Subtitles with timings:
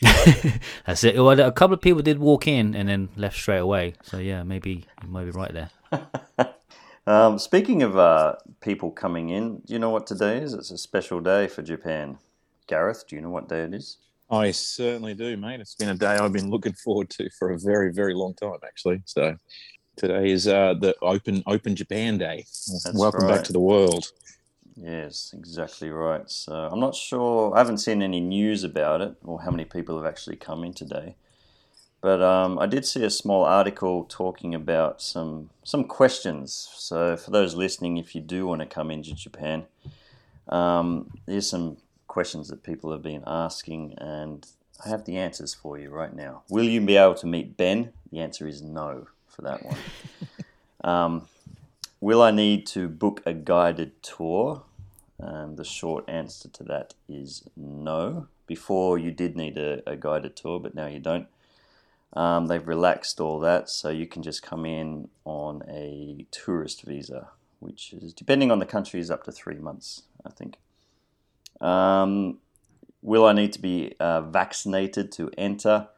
[0.86, 1.16] That's it.
[1.16, 3.94] Well, a couple of people did walk in and then left straight away.
[4.02, 5.70] So yeah, maybe you might be right there.
[7.06, 10.54] Um, speaking of uh, people coming in, do you know what today is?
[10.54, 12.18] It's a special day for Japan.
[12.68, 13.98] Gareth, do you know what day it is?
[14.30, 15.60] I certainly do, mate.
[15.60, 18.58] It's been a day I've been looking forward to for a very, very long time,
[18.64, 19.02] actually.
[19.04, 19.36] So
[19.96, 22.46] today is uh, the Open Open Japan Day.
[22.94, 23.36] Welcome right.
[23.36, 24.12] back to the world.
[24.76, 26.30] Yes, exactly right.
[26.30, 27.54] So I'm not sure.
[27.54, 30.72] I haven't seen any news about it or how many people have actually come in
[30.72, 31.16] today.
[32.00, 36.68] But um, I did see a small article talking about some some questions.
[36.74, 39.66] So for those listening, if you do want to come into Japan,
[40.48, 41.76] um, there's some
[42.08, 44.46] questions that people have been asking, and
[44.84, 46.42] I have the answers for you right now.
[46.50, 47.92] Will you be able to meet Ben?
[48.10, 49.78] The answer is no for that one.
[50.84, 51.28] um,
[52.02, 54.64] will I need to book a guided tour?
[55.18, 58.26] And the short answer to that is no.
[58.46, 61.28] Before you did need a, a guided tour, but now you don't.
[62.12, 67.28] Um, they've relaxed all that, so you can just come in on a tourist visa,
[67.60, 70.56] which is, depending on the country, is up to three months, I think.
[71.60, 72.38] Um,
[73.00, 75.88] will I need to be uh, vaccinated to enter?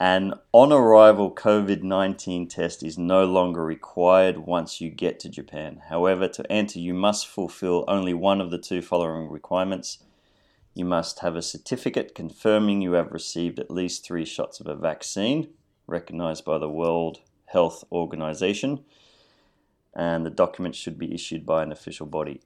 [0.00, 5.82] An on arrival COVID 19 test is no longer required once you get to Japan.
[5.88, 9.98] However, to enter, you must fulfill only one of the two following requirements.
[10.74, 14.74] You must have a certificate confirming you have received at least three shots of a
[14.74, 15.50] vaccine
[15.86, 18.84] recognized by the World Health Organization,
[19.94, 22.40] and the document should be issued by an official body,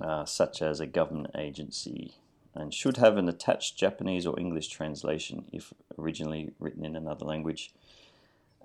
[0.00, 2.14] uh, such as a government agency,
[2.58, 7.72] and should have an attached Japanese or English translation if originally written in another language.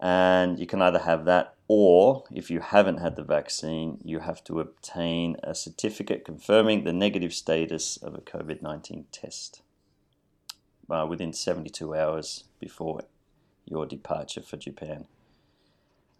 [0.02, 4.44] And you can either have that, or if you haven't had the vaccine, you have
[4.46, 9.62] to obtain a certificate confirming the negative status of a COVID 19 test
[10.90, 13.02] uh, within 72 hours before
[13.66, 15.06] your departure for Japan.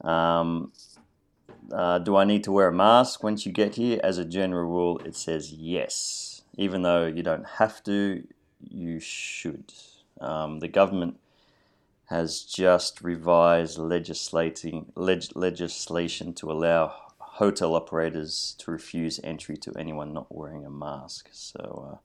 [0.02, 0.72] Um,
[1.72, 4.00] uh, do I need to wear a mask once you get here?
[4.04, 6.33] As a general rule, it says yes.
[6.56, 8.24] Even though you don't have to,
[8.60, 9.74] you should.
[10.22, 11.20] Um, the government
[12.06, 20.14] has just revised legislating leg, legislation to allow hotel operators to refuse entry to anyone
[20.14, 21.30] not wearing a mask.
[21.32, 21.98] So uh,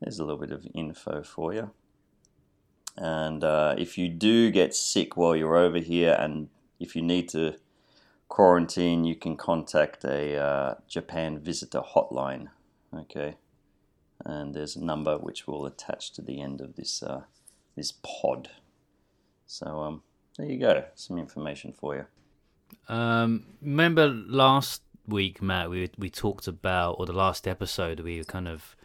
[0.00, 1.70] there's a little bit of info for you.
[2.96, 7.28] And uh, if you do get sick while you're over here, and if you need
[7.30, 7.54] to
[8.28, 12.48] quarantine, you can contact a uh, Japan visitor hotline.
[12.92, 13.36] Okay,
[14.24, 17.22] and there's a number which we'll attach to the end of this uh,
[17.76, 18.50] this pod.
[19.46, 20.02] So um,
[20.36, 22.06] there you go, some information for you.
[22.94, 28.48] Um, remember last week, Matt, we we talked about, or the last episode, we kind
[28.48, 28.76] of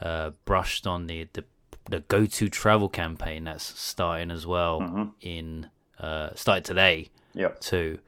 [0.00, 1.44] uh, brushed on the the
[1.90, 5.04] the go to travel campaign that's starting as well Mm-hmm.
[5.20, 5.68] in
[5.98, 7.60] uh, started today Yep.
[7.60, 7.98] too.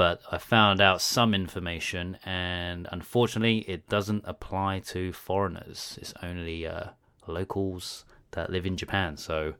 [0.00, 5.98] But I found out some information, and unfortunately, it doesn't apply to foreigners.
[6.00, 6.92] It's only uh,
[7.26, 9.18] locals that live in Japan.
[9.18, 9.52] So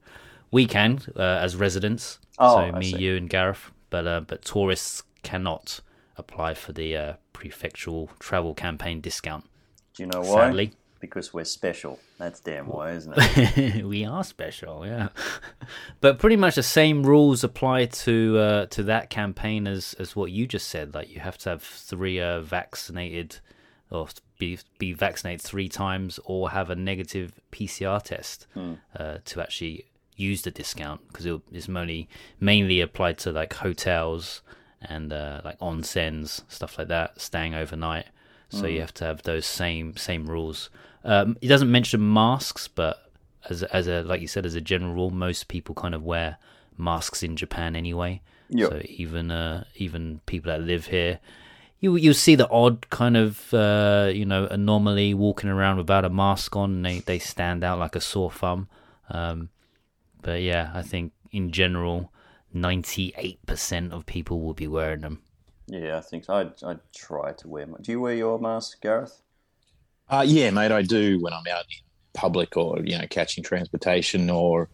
[0.50, 3.70] we can, uh, as residents, Oh, so me, you, and Gareth.
[3.90, 5.82] But uh, but tourists cannot
[6.16, 9.44] apply for the uh, prefectural travel campaign discount.
[9.92, 10.46] Do you know why?
[10.46, 10.72] Sadly.
[11.00, 11.98] Because we're special.
[12.18, 13.84] That's damn why, isn't it?
[13.86, 15.08] we are special, yeah.
[16.00, 20.30] but pretty much the same rules apply to uh, to that campaign as as what
[20.30, 20.94] you just said.
[20.94, 23.38] Like you have to have three uh, vaccinated
[23.90, 24.08] or
[24.38, 28.46] be be vaccinated three times or have a negative PCR test
[28.96, 29.86] uh, to actually
[30.16, 32.08] use the discount because it's mainly
[32.38, 34.42] mainly applied to like hotels
[34.82, 38.06] and uh, like onsens stuff like that, staying overnight.
[38.50, 40.70] So you have to have those same same rules.
[41.04, 43.10] Um, it doesn't mention masks, but
[43.48, 46.36] as as a like you said, as a general rule, most people kind of wear
[46.76, 48.20] masks in Japan anyway.
[48.48, 48.70] Yep.
[48.70, 51.20] So even uh, even people that live here,
[51.78, 56.10] you you'll see the odd kind of uh, you know anomaly walking around without a
[56.10, 56.72] mask on.
[56.72, 58.68] And they they stand out like a sore thumb.
[59.08, 59.50] Um,
[60.22, 62.12] but yeah, I think in general,
[62.52, 65.22] ninety eight percent of people will be wearing them.
[65.70, 66.34] Yeah, I think so.
[66.34, 67.66] I'd, I'd try to wear.
[67.66, 69.20] My, do you wear your mask, Gareth?
[70.08, 74.28] Uh, yeah, mate, I do when I'm out in public or you know catching transportation
[74.28, 74.68] or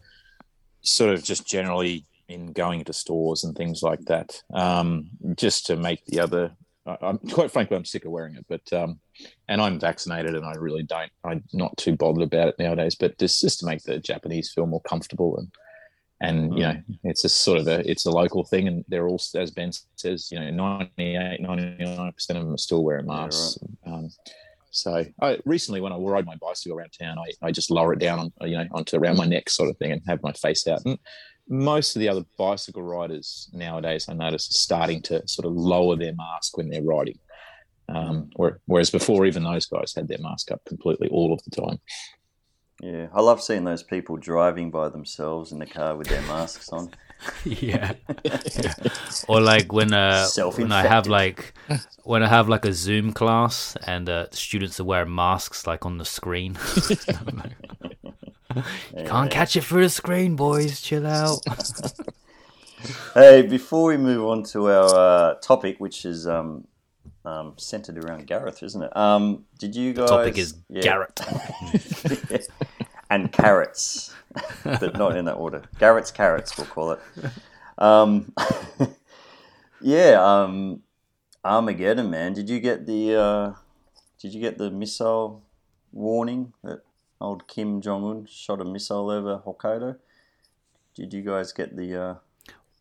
[0.81, 4.43] sort of just generally in going into stores and things like that.
[4.53, 6.53] Um, just to make the other,
[6.87, 8.99] I, I'm quite frankly, I'm sick of wearing it, but um,
[9.49, 11.13] and I'm vaccinated and I really don't.
[11.25, 12.95] I'm not too bothered about it nowadays.
[12.95, 15.53] But just just to make the Japanese feel more comfortable and
[16.21, 16.75] and you know
[17.05, 20.31] it's a sort of a it's a local thing and they're all as ben says
[20.33, 24.09] you know 98 99 percent of them are still wearing masks um,
[24.77, 27.99] so I recently when I ride my bicycle around town, I, I just lower it
[27.99, 30.67] down on you know onto around my neck sort of thing and have my face
[30.67, 30.83] out.
[30.85, 30.99] And
[31.49, 35.97] most of the other bicycle riders nowadays, I notice, are starting to sort of lower
[35.97, 37.19] their mask when they're riding.
[37.89, 38.31] Um,
[38.67, 41.79] whereas before, even those guys had their mask up completely all of the time.
[42.81, 46.69] Yeah, I love seeing those people driving by themselves in the car with their masks
[46.71, 46.91] on.
[47.45, 47.93] yeah.
[48.25, 48.75] Yeah.
[49.29, 51.55] Or like when uh when I have like
[52.05, 55.99] when I have like a Zoom class and uh, students are wearing masks like on
[55.99, 56.55] the screen.
[59.07, 60.81] Can't catch it through the screen, boys.
[60.81, 61.41] Chill out.
[63.15, 66.67] Hey, before we move on to our uh, topic, which is um,
[67.27, 68.97] um, centered around Gareth, isn't it?
[68.97, 70.09] Um, did you guys?
[70.09, 70.83] Topic is Yeah.
[70.83, 71.21] Garrett.
[73.11, 74.15] and carrots,
[74.65, 75.63] but not in that order.
[75.79, 77.01] Garrett's carrots, we'll call it.
[77.79, 78.33] Um,
[79.81, 80.83] yeah, um,
[81.45, 82.33] Armageddon, man.
[82.33, 83.53] Did you get the uh,
[84.21, 85.43] Did you get the missile
[85.93, 86.81] warning that
[87.21, 89.97] old Kim Jong Un shot a missile over Hokkaido?
[90.95, 92.15] Did you guys get the uh,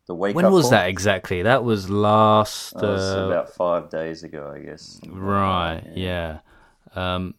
[0.08, 0.72] the wake When was call?
[0.72, 1.42] that exactly?
[1.42, 2.74] That was last.
[2.74, 5.00] That was uh, about five days ago, I guess.
[5.08, 6.40] Right, yeah.
[6.96, 7.36] Um,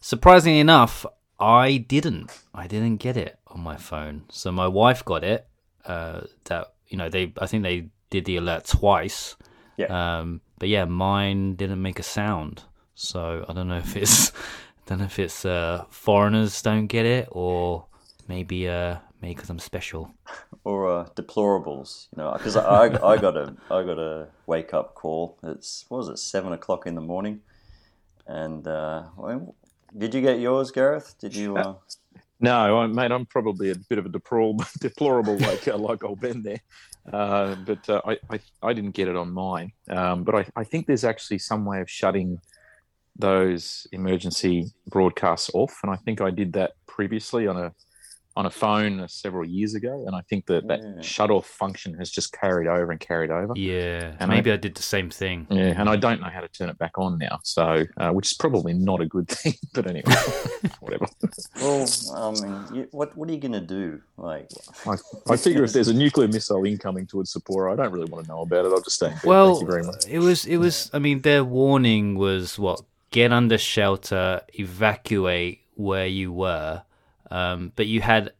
[0.00, 1.04] surprisingly enough,
[1.38, 2.32] I didn't.
[2.54, 4.24] I didn't get it on my phone.
[4.30, 5.46] So my wife got it.
[5.84, 7.32] Uh, that you know, they.
[7.40, 9.36] I think they did the alert twice.
[9.76, 10.18] Yeah.
[10.20, 12.62] Um, but yeah, mine didn't make a sound.
[12.94, 14.30] So I don't know if it's.
[14.30, 14.34] I
[14.86, 17.86] don't know if it's uh, foreigners don't get it or
[18.26, 20.14] maybe uh, maybe because I'm special.
[20.64, 24.94] or uh, deplorables, you know, because I, I got a I got a wake up
[24.94, 25.38] call.
[25.42, 27.40] It's what was it seven o'clock in the morning,
[28.26, 29.54] and uh, well,
[29.96, 31.16] did you get yours, Gareth?
[31.20, 31.56] Did you?
[31.56, 31.74] Uh,
[32.42, 36.20] No, I, mate, I'm probably a bit of a deplorable, deplorable like uh, like old
[36.20, 36.60] Ben there,
[37.12, 39.72] uh, but uh, I, I I didn't get it on mine.
[39.90, 42.40] Um, but I, I think there's actually some way of shutting
[43.14, 47.74] those emergency broadcasts off, and I think I did that previously on a
[48.36, 51.02] on a phone uh, several years ago, and I think that that Yeah.
[51.02, 53.52] shut off function has just carried over and carried over.
[53.56, 55.48] Yeah, And maybe I, did the same thing.
[55.50, 58.26] Yeah, and I don't know how to turn it back on now, so uh, which
[58.28, 59.54] is probably not a good thing.
[59.74, 60.12] But anyway,
[60.80, 61.06] whatever.
[61.60, 64.00] well, I mean, you, what what are you gonna do?
[64.16, 64.48] Like,
[64.86, 64.94] I,
[65.28, 68.30] I figure if there's a nuclear missile incoming towards Sapporo, I don't really want to
[68.30, 68.68] know about it.
[68.72, 69.18] I'll just stay in.
[69.24, 70.06] Well, Thank you very much.
[70.08, 70.88] it was it was.
[70.92, 76.82] I mean, their warning was what: get under shelter, evacuate where you were,
[77.30, 78.32] um, but you had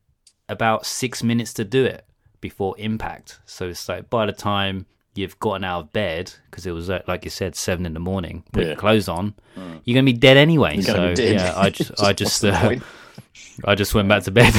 [0.48, 2.04] about six minutes to do it
[2.40, 3.38] before impact.
[3.46, 7.02] So it's like by the time you've gotten out of bed, because it was uh,
[7.06, 8.68] like you said, seven in the morning, put Yeah.
[8.70, 9.34] your clothes on,
[9.84, 10.74] you're gonna be dead anyway.
[10.76, 12.74] You're so yeah, I just I just uh?
[13.64, 14.52] I just went back to bed.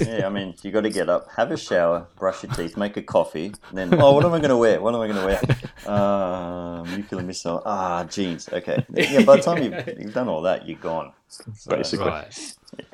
[0.00, 2.96] Yeah, I mean, you got to get up, have a shower, brush your teeth, make
[2.96, 4.80] a coffee, then oh, what am I going to wear?
[4.80, 5.40] What am I going to wear?
[5.86, 7.62] Uh, nuclear missile.
[7.64, 8.48] Ah, jeans.
[8.52, 8.84] Okay.
[8.92, 11.12] Yeah, by the time you've, you've done all that, you're gone.
[11.28, 12.06] So, Basically.
[12.06, 12.54] right.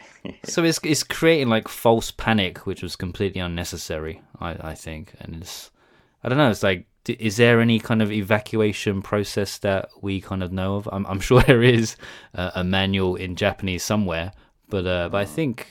[0.45, 4.23] So it's it's creating like false panic, which was completely unnecessary.
[4.39, 5.73] I I think, and it's
[6.23, 6.49] I don't know.
[6.49, 10.89] It's like, is there any kind of evacuation process that we kind of know of?
[10.93, 11.97] I'm I'm sure there is
[12.37, 14.31] uh, a manual in Japanese somewhere,
[14.73, 15.67] but uh, but I think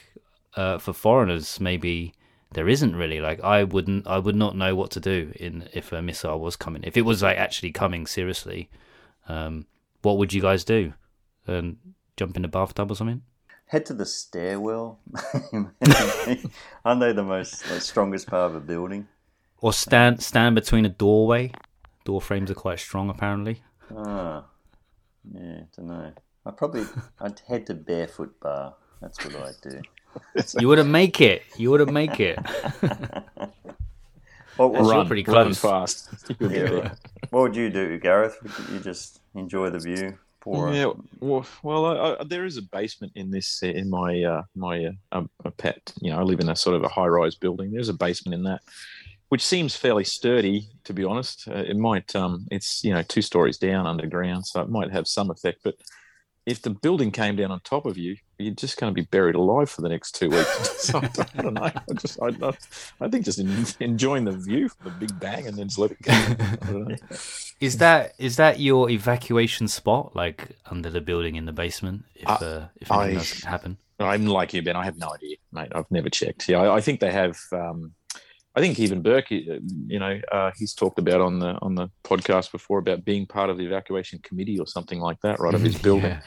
[0.56, 2.14] uh, for foreigners maybe
[2.54, 3.20] there isn't really.
[3.20, 6.56] Like I wouldn't I would not know what to do in if a missile was
[6.56, 6.84] coming.
[6.86, 8.70] If it was like actually coming seriously,
[9.28, 9.66] um,
[10.04, 10.94] what would you guys do?
[11.48, 11.78] Um,
[12.16, 13.24] jump in the bathtub or something?
[13.72, 15.00] head to the stairwell.
[16.86, 19.08] Aren't they the most like, strongest part of a building?
[19.62, 21.54] Or stand stand between a doorway.
[22.04, 23.64] Door frames are quite strong, apparently.
[23.96, 24.44] Ah,
[25.34, 26.12] yeah, don't know.
[26.46, 26.86] I probably
[27.20, 28.76] I'd head to barefoot bar.
[29.02, 29.82] That's what I'd do.
[30.60, 31.44] You wouldn't make it.
[31.56, 32.38] You wouldn't make it.
[34.58, 35.08] What, what, Run.
[35.08, 35.60] pretty run close.
[35.60, 36.10] fast.
[36.40, 36.92] Yeah, right.
[37.32, 38.38] what would you do, Gareth?
[38.44, 40.18] Would you just enjoy the view?
[40.42, 44.44] Pour Yeah, well, well I, I, there is a basement in this in my uh,
[44.56, 45.94] my uh, um, a pet.
[46.02, 47.72] You know, I live in a sort of a high rise building.
[47.72, 48.62] There's a basement in that,
[49.30, 51.48] which seems fairly sturdy, to be honest.
[51.48, 55.08] Uh, it might, um, it's you know, two stories down underground, so it might have
[55.08, 55.62] some effect.
[55.64, 55.76] But
[56.52, 59.36] if the building came down on top of you, you're just going to be buried
[59.36, 60.82] alive for the next two weeks.
[60.88, 61.64] so I, don't, I don't know.
[61.64, 62.52] I just, I, I,
[63.00, 65.92] I think just en enjoying the view, from the big bang, and then just let
[65.92, 66.12] it go.
[66.12, 66.96] I don't know.
[67.62, 72.06] Is that is that your evacuation spot, like under the building in the basement?
[72.16, 74.76] If I- uh, if anything I- does happen, I'm like you, Ben.
[74.76, 75.72] I have no idea, mate.
[75.76, 76.50] I've never checked.
[76.50, 77.38] Yeah, I, I think they have.
[77.52, 77.94] Um,
[78.54, 81.90] I think even Burke, uh, you know, uh, he's talked about on the on the
[82.04, 85.62] podcast before about being part of the evacuation committee or something like that, right, of
[85.62, 86.18] his building.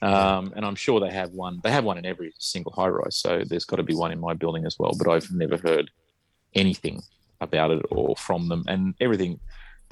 [0.00, 1.60] Um, and I'm sure they have one.
[1.62, 4.18] They have one in every single high rise, so there's got to be one in
[4.20, 4.92] my building as well.
[4.98, 5.90] But I've never heard
[6.54, 7.02] anything
[7.40, 9.38] about it or from them, and everything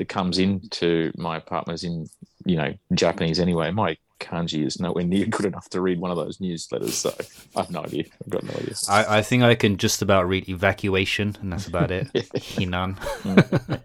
[0.01, 2.09] that comes into my apartment is in
[2.47, 3.71] you know Japanese anyway.
[3.71, 7.15] My kanji is nowhere near good enough to read one of those newsletters, so
[7.55, 8.05] I have no idea.
[8.25, 8.75] I've got no idea.
[8.89, 12.09] I, I think I can just about read evacuation, and that's about it.
[12.35, 12.97] Hinan.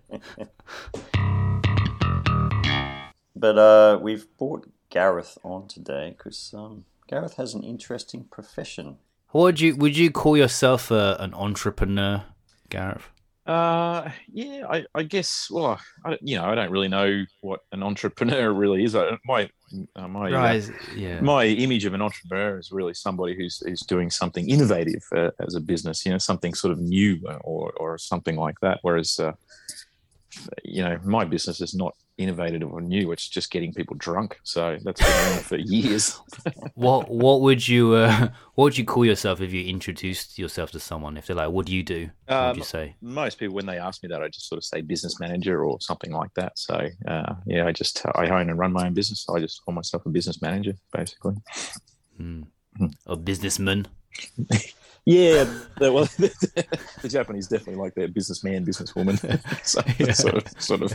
[3.38, 8.98] But uh, we've brought Gareth on today because um, Gareth has an interesting profession.
[9.32, 12.24] What would you would you call yourself a, an entrepreneur,
[12.70, 13.10] Gareth?
[13.46, 15.48] Uh, yeah, I, I guess.
[15.52, 18.96] Well, I, you know, I don't really know what an entrepreneur really is.
[18.96, 19.50] I, my
[19.96, 20.62] uh, my uh,
[20.96, 21.22] yeah.
[21.22, 25.54] my image of an entrepreneur is really somebody who's who's doing something innovative uh, as
[25.54, 26.06] a business.
[26.06, 28.80] You know, something sort of new or or something like that.
[28.82, 29.34] Whereas, uh,
[30.64, 33.12] you know, my business is not innovative or new.
[33.12, 34.40] It's just getting people drunk.
[34.44, 36.20] So that's been around for years.
[36.76, 40.80] What what would you uh, what would you call yourself if you introduced yourself to
[40.80, 41.18] someone?
[41.18, 42.96] If they're like, "What do you do?" What would Um, you say?
[43.02, 45.80] most people when they ask me that i just sort of say business manager or
[45.80, 49.22] something like that so uh, yeah i just i own and run my own business
[49.24, 51.36] so i just call myself a business manager basically
[53.08, 53.88] A businessman?
[55.06, 55.44] yeah
[55.78, 56.06] the, well
[57.02, 59.18] the japanese definitely like their businessman businesswoman
[59.64, 60.92] so that's sort of sort of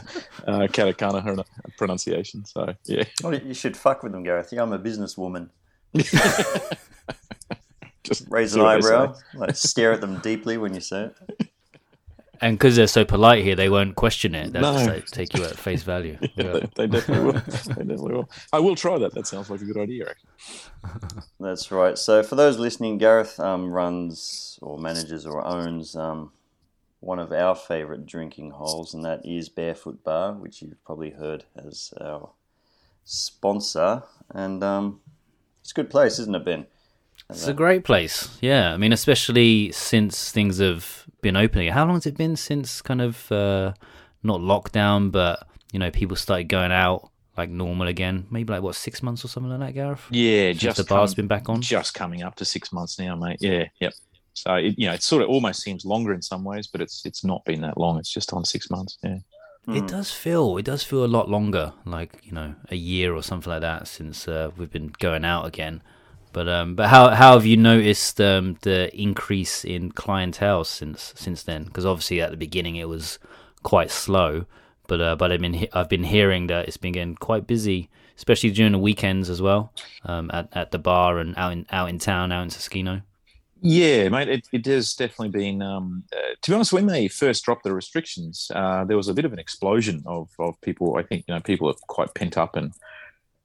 [0.48, 1.44] uh, katakana
[1.78, 4.52] pronunciation so yeah Oh, you should fuck with them, Gareth.
[4.52, 5.50] Yeah, I'm a businesswoman.
[8.02, 8.94] just Raise an what they say.
[8.94, 11.49] eyebrow, like stare at them deeply when you say it.
[12.42, 14.52] And because they're so polite here, they won't question it.
[14.52, 14.72] They'll No.
[14.72, 16.16] just like, take you at face value.
[16.20, 16.52] Yeah, Yeah.
[16.52, 17.32] they, they definitely will.
[17.42, 17.50] They
[17.84, 18.30] definitely will.
[18.52, 19.12] I will try that.
[19.14, 20.14] That sounds like a good idea.
[21.40, 21.98] That's right.
[21.98, 26.32] So, for those listening, Gareth um, runs or manages or owns um,
[27.00, 31.44] one of our favourite drinking holes, and that is Barefoot Bar, which you've probably heard
[31.56, 32.30] as our
[33.04, 34.02] sponsor.
[34.30, 35.00] And um,
[35.60, 36.66] it's a good place, isn't it, Ben?
[37.30, 38.36] It's a great place.
[38.40, 38.72] Yeah.
[38.72, 41.68] I mean, especially since things have been opening.
[41.72, 43.72] How long has it been since kind of uh,
[44.22, 48.26] not lockdown, but, you know, people started going out like normal again?
[48.30, 50.02] Maybe like, what, six months or something like that, Gareth?
[50.10, 51.60] Yeah, Since just the bar's come- been back on?
[51.62, 53.38] just coming up to six months now, mate.
[53.40, 53.92] Yeah, yep.
[54.32, 57.04] So it, you know, it sort of almost seems longer in some ways, but it's
[57.04, 57.98] it's not been that long.
[57.98, 58.96] It's just on six months.
[59.02, 59.18] Yeah.
[59.68, 63.22] It does feel it does feel a lot longer, like you know, a year or
[63.22, 65.82] something like that since uh, we've been going out again.
[66.32, 71.42] But um, but how how have you noticed um, the increase in clientele since since
[71.42, 71.64] then?
[71.64, 73.18] Because obviously at the beginning it was
[73.62, 74.46] quite slow,
[74.86, 78.50] but uh, but I've been I've been hearing that it's been getting quite busy, especially
[78.50, 79.72] during the weekends as well,
[80.04, 83.02] um, at at the bar and out in out in town, out in Susukino.
[83.62, 85.60] Yeah, mate, it, it has definitely been.
[85.60, 89.14] Um, uh, to be honest, when they first dropped the restrictions, uh, there was a
[89.14, 90.96] bit of an explosion of, of people.
[90.96, 92.72] I think you know people are quite pent up and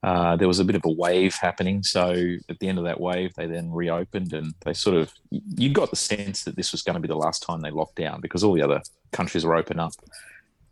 [0.05, 1.81] uh, there was a bit of a wave happening.
[1.81, 5.71] So at the end of that wave, they then reopened and they sort of, you
[5.71, 8.21] got the sense that this was going to be the last time they locked down
[8.21, 9.93] because all the other countries were open up.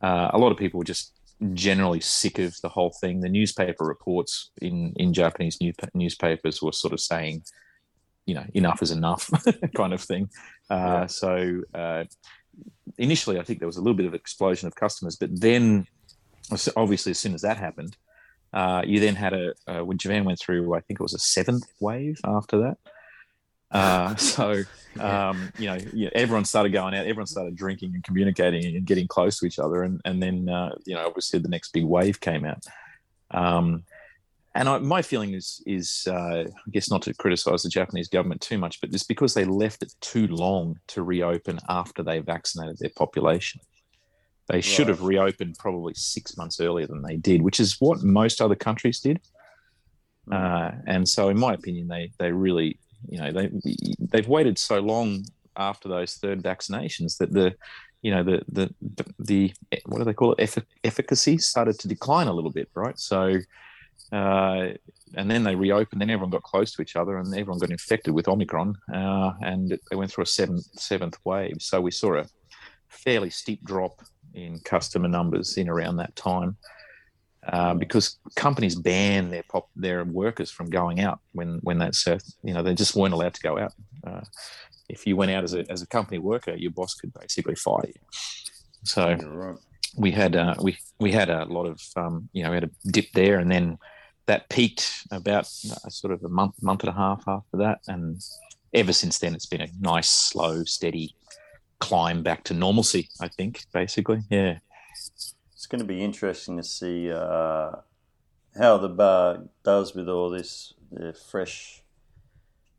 [0.03, 1.13] Uh, a lot of people were just
[1.53, 3.21] generally sick of the whole thing.
[3.21, 7.41] The newspaper reports in, in Japanese new, newspapers were sort of saying,
[8.27, 9.31] you know, enough is enough
[9.75, 10.29] kind of thing.
[10.69, 11.07] Uh.
[11.07, 12.03] So uh,
[12.99, 15.87] initially, I think there was a little bit of explosion of customers, but then
[16.77, 17.97] obviously, as soon as that happened,
[18.53, 21.19] uh, you then had a uh, when Japan went through, I think it was a
[21.19, 22.77] seventh wave after that.
[23.71, 24.63] Uh, so
[24.99, 25.77] um, you know,
[26.13, 29.83] everyone started going out, everyone started drinking and communicating and getting close to each other,
[29.83, 32.63] and and then uh, you know, obviously the next big wave came out.
[33.31, 33.83] Um,
[34.55, 38.41] and I, my feeling is is uh, I guess not to criticize the Japanese government
[38.41, 42.77] too much, but it's because they left it too long to reopen after they vaccinated
[42.77, 43.61] their population.
[44.49, 44.63] They right.
[44.63, 48.55] should have reopened probably six months earlier than they did, which is what most other
[48.55, 49.21] countries did.
[50.29, 50.33] Mm.
[50.33, 53.49] Uh, and so, in my opinion, they they really, you know, they
[53.99, 57.53] they've waited so long after those third vaccinations that the,
[58.01, 59.53] you know, the the the, the
[59.85, 60.41] what do they call it?
[60.41, 62.99] Eff- efficacy started to decline a little bit, right?
[62.99, 63.39] So.
[64.11, 64.73] Uh,
[65.15, 65.99] and then they reopened.
[65.99, 69.79] Then everyone got close to each other, and everyone got infected with Omicron, uh, and
[69.89, 71.57] they went through a seventh seventh wave.
[71.59, 72.25] So we saw a
[72.89, 74.01] fairly steep drop
[74.33, 76.57] in customer numbers in around that time.
[77.47, 82.17] Uh, because companies ban their pop, their workers from going out when when that's uh,
[82.41, 83.73] you know they just weren't allowed to go out.
[84.07, 84.21] Uh,
[84.87, 87.85] if you went out as a as a company worker, your boss could basically fire
[87.85, 87.93] you.
[88.83, 89.57] So right.
[89.97, 92.89] we had uh, we we had a lot of um, you know we had a
[92.89, 93.77] dip there, and then
[94.25, 98.21] that peaked about uh, sort of a month month and a half after that, and
[98.73, 101.15] ever since then it's been a nice slow steady
[101.79, 103.09] climb back to normalcy.
[103.19, 104.59] I think basically, yeah.
[104.93, 107.71] It's going to be interesting to see uh,
[108.57, 110.73] how the bar does with all this
[111.29, 111.83] fresh,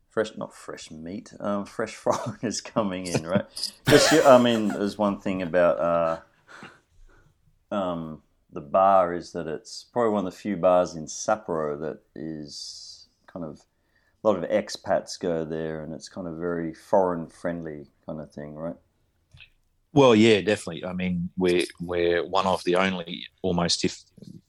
[0.09, 3.45] fresh not fresh meat, um, fresh foreigners coming in, right?
[3.87, 6.19] I mean, there's one thing about uh,
[7.75, 8.21] um,
[8.51, 13.07] the bar is that it's probably one of the few bars in Sapporo that is
[13.27, 13.61] kind of
[14.23, 18.31] a lot of expats go there, and it's kind of very foreign friendly kind of
[18.31, 18.75] thing, right?
[19.95, 20.83] Well, yeah, definitely.
[20.83, 23.97] I mean, we're we're one of the only almost if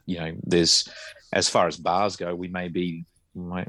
[0.04, 0.88] you know there's
[1.32, 3.06] as far as bars go, we may be.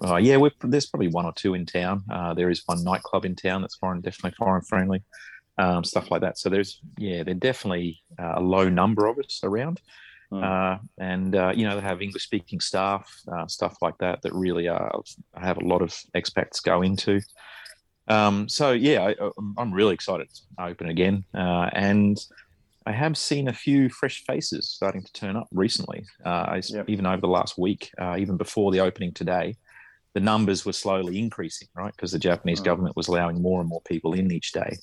[0.02, 2.02] Oh, yeah, there's probably one or two in town.
[2.10, 5.04] Uh, there is one nightclub in town that's foreign, definitely foreign friendly,
[5.58, 6.38] um, stuff like that.
[6.38, 9.82] So there's yeah, there's definitely uh, a low number of us around,
[10.32, 10.42] mm.
[10.42, 14.34] uh, and uh, you know they have English speaking staff, uh, stuff like that that
[14.34, 15.02] really are
[15.36, 17.22] have a lot of expats go into.
[18.08, 22.18] Um, so yeah, I, am really excited to open again, uh, and
[22.86, 26.06] I have seen a few fresh faces starting to turn up recently.
[26.24, 26.90] Uh, yep.
[26.90, 29.58] Even over the last week, uh, even before the opening today,
[30.14, 31.94] the numbers were slowly increasing, right?
[31.94, 32.64] Because the Japanese oh.
[32.64, 34.78] government was allowing more and more people in each day,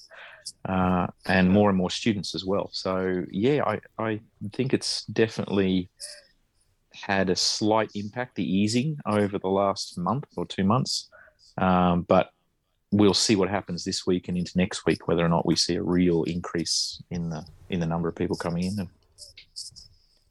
[0.69, 2.69] uh, and more and more students as well.
[2.73, 4.21] So yeah, I, I
[4.53, 5.89] think it's definitely
[6.93, 11.09] had a slight impact, the easing over the last month or two months.
[11.57, 12.31] Um, but
[12.95, 15.75] we'll see what happens this week and into next week whether or not we see
[15.75, 18.89] a real increase in the in the number of people coming in.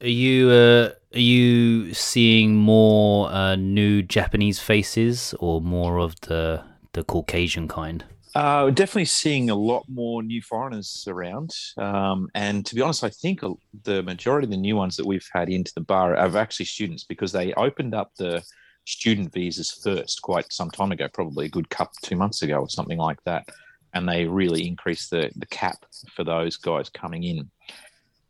[0.00, 6.62] Are you uh, are you seeing more uh, new Japanese faces or more of the
[6.92, 8.04] the Caucasian kind?
[8.34, 11.54] Uh, definitely seeing a lot more new foreigners around.
[11.76, 13.40] Um, and to be honest, I think
[13.84, 17.04] the majority of the new ones that we've had into the bar are actually students
[17.04, 18.42] because they opened up the
[18.84, 22.68] student visas first quite some time ago, probably a good cup two months ago or
[22.68, 23.48] something like that.
[23.94, 27.50] And they really increased the, the cap for those guys coming in.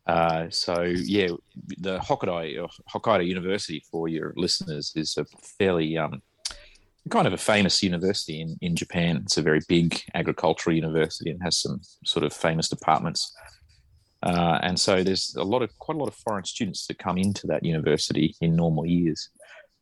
[0.06, 1.28] Uh, so yeah,
[1.78, 5.24] the Hokkaido, Hokkaido University for your listeners is a
[5.58, 6.22] fairly um,
[7.10, 9.22] kind of a famous university in, in Japan.
[9.24, 13.34] It's a very big agricultural university and has some sort of famous departments.
[14.22, 17.18] Uh, and so there's a lot of quite a lot of foreign students that come
[17.18, 19.28] into that university in normal years.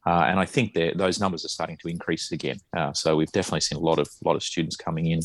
[0.04, 2.58] Uh, and I think that those numbers are starting to increase again.
[2.76, 5.20] Uh, so we've definitely seen a lot of lot of students coming in,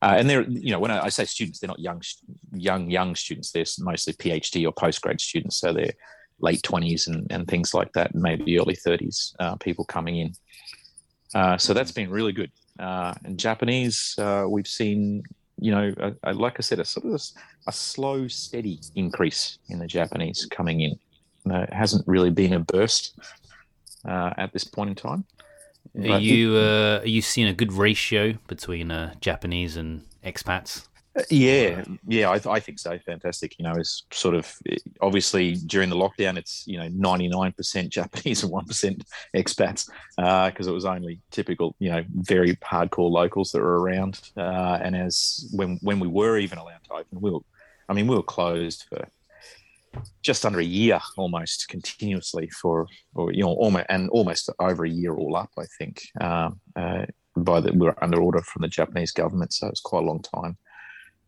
[0.00, 2.00] uh, and they're you know when I, say students, they're not young
[2.52, 3.52] young young students.
[3.52, 5.92] They're mostly PhD or postgrad students, so they're
[6.40, 10.32] late twenties and, and things like that, maybe early thirties uh, people coming in.
[11.34, 12.50] Uh, so that's been really good.
[12.78, 14.14] Uh, and Japanese,
[14.48, 15.22] we've seen
[15.58, 15.92] you know
[16.32, 20.80] like I said, a sort of a, a, slow, steady increase in the Japanese coming
[20.80, 20.98] in.
[21.44, 23.18] it hasn't really been a burst
[24.06, 25.24] uh, at this point in time.
[25.98, 30.88] Are you uh, are you seeing a good ratio between uh, Japanese and expats?
[31.30, 32.98] Yeah, yeah, I, I think so.
[32.98, 33.58] Fantastic.
[33.58, 34.52] You know, it's sort of
[35.00, 39.02] obviously during the lockdown, it's you know ninety nine percent Japanese and one percent
[39.34, 44.20] expats because uh, it was only typical, you know, very hardcore locals that were around.
[44.36, 47.40] Uh, and as when when we were even allowed to open, we were,
[47.88, 49.08] I mean, we were closed for
[50.22, 54.90] just under a year almost continuously for, or you know, almost and almost over a
[54.90, 55.50] year all up.
[55.58, 57.06] I think um, uh,
[57.36, 60.22] by the we were under order from the Japanese government, so it's quite a long
[60.22, 60.56] time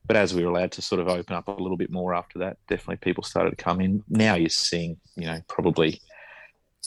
[0.07, 2.39] but as we were allowed to sort of open up a little bit more after
[2.39, 4.03] that, definitely people started to come in.
[4.09, 6.01] Now you're seeing, you know, probably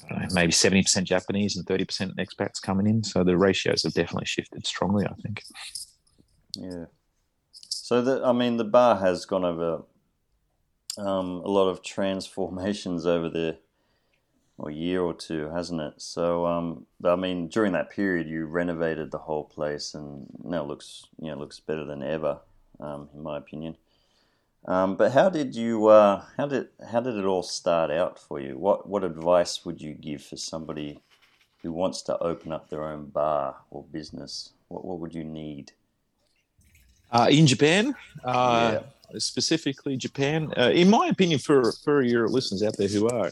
[0.09, 3.03] know, maybe 70% Japanese and 30% expats coming in.
[3.03, 5.43] So the ratios have definitely shifted strongly, I think.
[6.55, 6.85] Yeah.
[7.51, 9.83] So, the, I mean, the bar has gone over
[10.97, 13.57] um, a lot of transformations over the
[14.63, 15.93] a year or two, hasn't it?
[15.97, 21.07] So, um, I mean, during that period, you renovated the whole place, and now looks,
[21.19, 22.41] you know, looks better than ever
[22.81, 23.77] um, in my opinion.
[24.65, 28.39] Um, but how did you uh, how did how did it all start out for
[28.39, 28.57] you?
[28.57, 30.99] What what advice would you give for somebody
[31.63, 34.53] who wants to open up their own bar or business?
[34.67, 35.71] What what would you need?
[37.11, 37.93] Uh, in Japan,
[38.23, 39.19] uh, yeah.
[39.19, 43.31] specifically Japan, uh, in my opinion, for for your listeners out there who are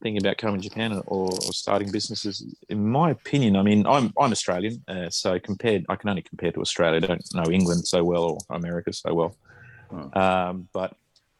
[0.00, 4.12] thinking about coming to Japan or, or, starting businesses, in my opinion, I mean, I'm
[4.18, 7.00] I'm Australian, uh, so compared, I can only compare to Australia.
[7.02, 9.36] I don't know England so well or America so well,
[9.90, 10.16] hmm.
[10.16, 10.96] um, but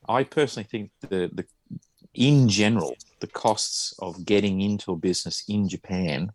[0.08, 1.44] I personally think the the
[2.14, 6.32] in general the costs of getting into a business in Japan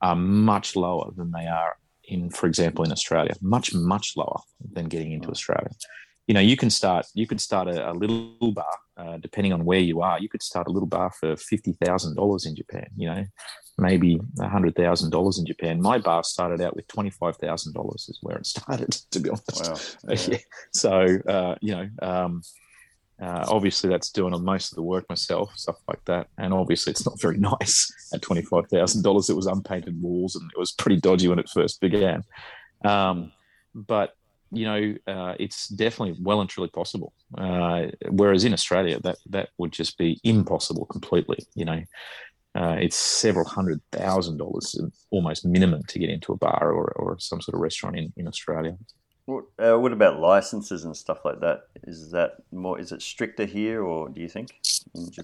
[0.00, 1.76] are much lower than they are
[2.08, 3.34] in, for example, in Australia.
[3.40, 4.40] Much much lower
[4.72, 5.30] than getting into.
[5.30, 5.70] Australia
[6.26, 9.64] you know you can start you could start a, a little bar uh, depending on
[9.64, 13.24] where you are you could start a little bar for $50000 in japan you know
[13.76, 19.20] maybe $100000 in japan my bar started out with $25000 is where it started to
[19.20, 20.14] be honest wow.
[20.28, 20.38] yeah.
[20.72, 22.42] so uh, you know um,
[23.20, 27.06] uh, obviously that's doing most of the work myself stuff like that and obviously it's
[27.06, 31.38] not very nice at $25000 it was unpainted walls and it was pretty dodgy when
[31.38, 32.22] it first began
[32.84, 33.32] um,
[33.74, 34.14] but
[34.54, 37.12] you know, uh, it's definitely well and truly possible.
[37.36, 41.38] Uh, whereas in Australia, that that would just be impossible completely.
[41.54, 41.82] You know,
[42.54, 44.78] uh, it's several hundred thousand dollars,
[45.10, 48.28] almost minimum, to get into a bar or, or some sort of restaurant in, in
[48.28, 48.76] Australia.
[49.26, 51.62] What, uh, what about licenses and stuff like that?
[51.84, 52.78] Is that more?
[52.78, 54.60] Is it stricter here, or do you think?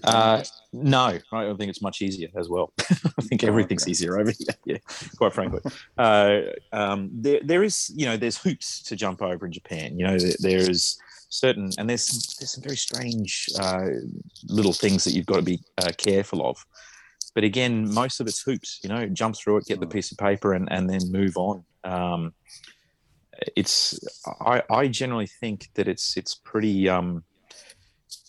[0.03, 2.73] Uh, no, I think it's much easier as well.
[2.79, 3.91] I think oh, everything's okay.
[3.91, 4.47] easier over here.
[4.65, 4.77] Yeah,
[5.17, 5.59] quite frankly,
[5.97, 9.97] uh, um, there there is you know there's hoops to jump over in Japan.
[9.99, 13.87] You know there, there is certain and there's there's some very strange uh,
[14.47, 16.65] little things that you've got to be uh, careful of.
[17.33, 18.79] But again, most of it's hoops.
[18.83, 19.93] You know, jump through it, get the mm.
[19.93, 21.63] piece of paper, and and then move on.
[21.83, 22.33] Um,
[23.55, 23.99] it's
[24.41, 27.23] I, I generally think that it's it's pretty um,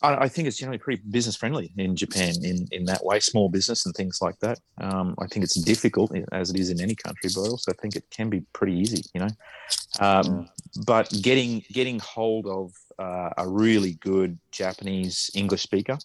[0.02, 3.48] I, I think it's generally pretty business friendly in Japan in, in that way, small
[3.48, 4.58] business and things like that.
[4.80, 7.72] Um, I think it's difficult as it is in any country, but also I also
[7.80, 9.28] think it can be pretty easy, you know.
[10.00, 10.48] Um,
[10.86, 15.98] but getting getting hold of uh, a really good Japanese English speaker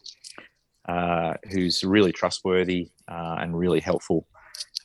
[0.87, 4.27] uh, who's really trustworthy uh, and really helpful,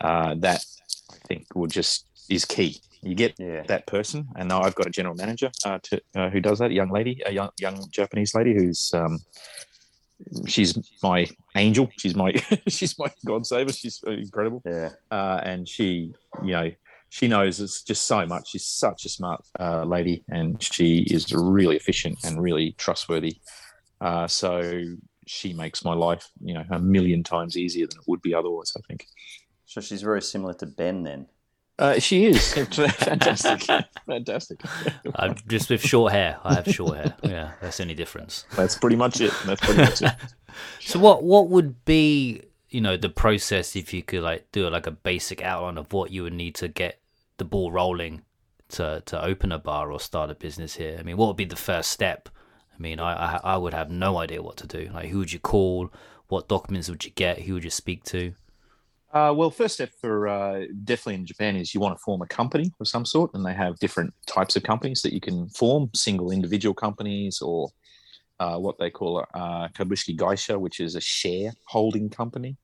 [0.01, 0.65] uh, that
[1.11, 3.63] I think will just is key you get yeah.
[3.67, 6.71] that person, and now I've got a general manager uh, to, uh, who does that.
[6.71, 9.19] A young lady, a young young Japanese lady who's um,
[10.47, 11.91] she's my angel.
[11.99, 12.33] She's my
[12.69, 13.73] she's my god saver.
[13.73, 14.63] She's incredible.
[14.65, 16.71] Yeah, uh, and she, you know,
[17.09, 18.51] she knows it's just so much.
[18.51, 23.39] She's such a smart uh, lady, and she is really efficient and really trustworthy.
[24.01, 24.85] Uh, so
[25.27, 28.73] she makes my life, you know, a million times easier than it would be otherwise.
[28.77, 29.09] I think.
[29.67, 31.27] So she's very similar to Ben then.
[31.79, 33.63] Uh, she is fantastic,
[34.07, 34.61] fantastic.
[35.17, 36.39] I'm just with short hair.
[36.45, 37.15] I have short hair.
[37.23, 38.45] Yeah, that's the only difference.
[38.55, 39.33] That's pretty much it.
[39.47, 40.13] That's pretty much it.
[40.81, 44.87] so, what what would be you know the process if you could like do like
[44.87, 47.01] a basic outline of what you would need to get
[47.39, 48.23] the ball rolling
[48.69, 50.99] to to open a bar or start a business here?
[51.01, 52.29] I mean, what would be the first step?
[52.75, 54.91] I mean, I I, I would have no idea what to do.
[54.93, 55.91] Like, who would you call?
[56.29, 57.41] What documents would you get?
[57.41, 58.35] Who would you speak to?
[59.13, 62.27] Uh, well, first step for uh, definitely in Japan is you want to form a
[62.27, 65.91] company of some sort, and they have different types of companies that you can form:
[65.95, 67.69] single individual companies, or
[68.41, 72.57] uh, what they call uh, kabushiki gaisha, which is a shareholding company.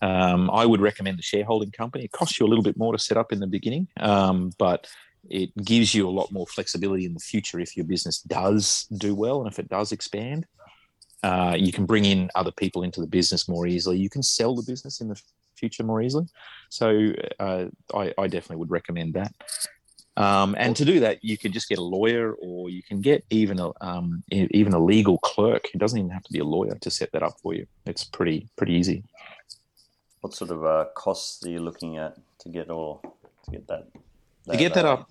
[0.00, 2.04] Um, I would recommend the shareholding company.
[2.04, 4.86] It costs you a little bit more to set up in the beginning, um, but
[5.28, 9.14] it gives you a lot more flexibility in the future if your business does do
[9.14, 10.46] well and if it does expand.
[11.22, 13.98] Uh, you can bring in other people into the business more easily.
[13.98, 15.20] You can sell the business in the
[15.56, 16.26] future more easily.
[16.68, 19.34] So uh, I, I, definitely would recommend that.
[20.16, 23.24] Um, and to do that, you can just get a lawyer, or you can get
[23.30, 25.68] even a um, even a legal clerk.
[25.72, 27.66] It doesn't even have to be a lawyer to set that up for you.
[27.86, 29.04] It's pretty pretty easy.
[30.20, 33.00] What sort of uh, costs are you looking at to get all
[33.44, 33.86] to get that,
[34.50, 35.08] To get that up,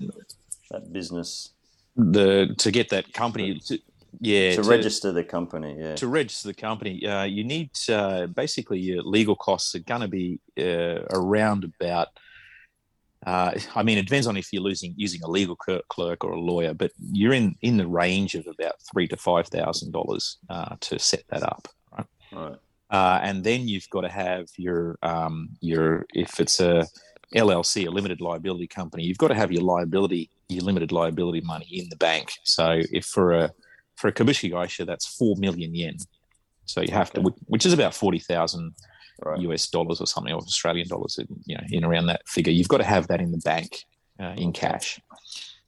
[0.71, 1.51] that business
[1.97, 3.79] the to get that company, to,
[4.19, 5.77] yeah, to, register the company?
[5.79, 10.01] Yeah, to register the company, uh, you need uh, basically your legal costs are going
[10.01, 12.09] to be uh, around about.
[13.25, 16.31] Uh, I mean, it depends on if you're losing using a legal cler- clerk or
[16.31, 20.37] a lawyer, but you're in in the range of about three to five thousand dollars
[20.49, 21.67] uh, to set that up.
[21.91, 22.07] Right?
[22.31, 22.55] right.
[22.89, 26.87] Uh, and then you've got to have your um, your if it's a
[27.35, 31.67] LLC, a limited liability company, you've got to have your liability, your limited liability money
[31.69, 32.31] in the bank.
[32.43, 33.51] So if for a
[33.97, 35.97] for a Kabushi Gaisha, that's four million yen.
[36.65, 38.73] So you have to, which is about forty thousand
[39.19, 39.39] Right.
[39.41, 42.53] US dollars or something, or Australian dollars, you know, in around that figure.
[42.53, 43.83] You've got to have that in the bank
[44.19, 44.99] uh, in cash.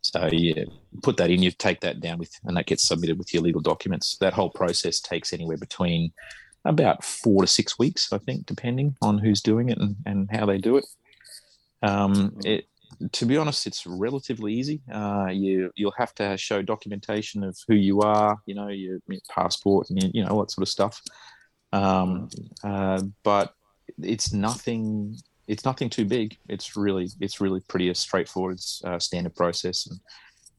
[0.01, 0.65] So yeah,
[1.01, 1.41] put that in.
[1.41, 4.17] You take that down with, and that gets submitted with your legal documents.
[4.17, 6.11] That whole process takes anywhere between
[6.63, 10.45] about four to six weeks, I think, depending on who's doing it and, and how
[10.45, 10.85] they do it.
[11.81, 12.67] Um, it
[13.11, 14.81] to be honest, it's relatively easy.
[14.91, 19.21] Uh, you you'll have to show documentation of who you are, you know, your, your
[19.29, 21.01] passport and your, you know all that sort of stuff.
[21.71, 22.29] Um,
[22.63, 23.53] uh, but
[24.01, 25.15] it's nothing.
[25.47, 26.37] It's nothing too big.
[26.47, 29.99] It's really it's really pretty straightforward uh, standard process, and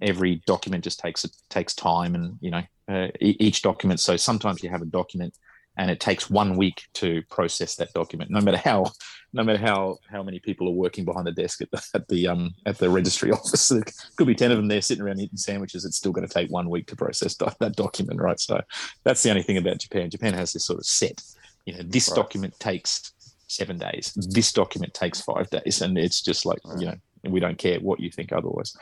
[0.01, 4.01] every document just takes it takes time, and you know uh, each document.
[4.01, 5.35] So sometimes you have a document
[5.81, 8.85] and it takes one week to process that document no matter how
[9.33, 12.29] no matter how how many people are working behind the desk at the at the
[12.29, 13.69] um at the registry office.
[13.69, 13.83] There
[14.17, 15.85] could be 10 of them there sitting around eating sandwiches.
[15.85, 18.39] It's still going to take one week to process that document right?
[18.39, 18.61] So
[19.05, 20.11] that's the only thing about japan.
[20.11, 21.23] Japan has this sort of set.
[21.65, 22.17] You know this Right.
[22.17, 23.13] document takes
[23.47, 24.13] seven days.
[24.31, 25.81] This document takes five days.
[25.83, 28.77] And it's just like you know we don't care what you think otherwise.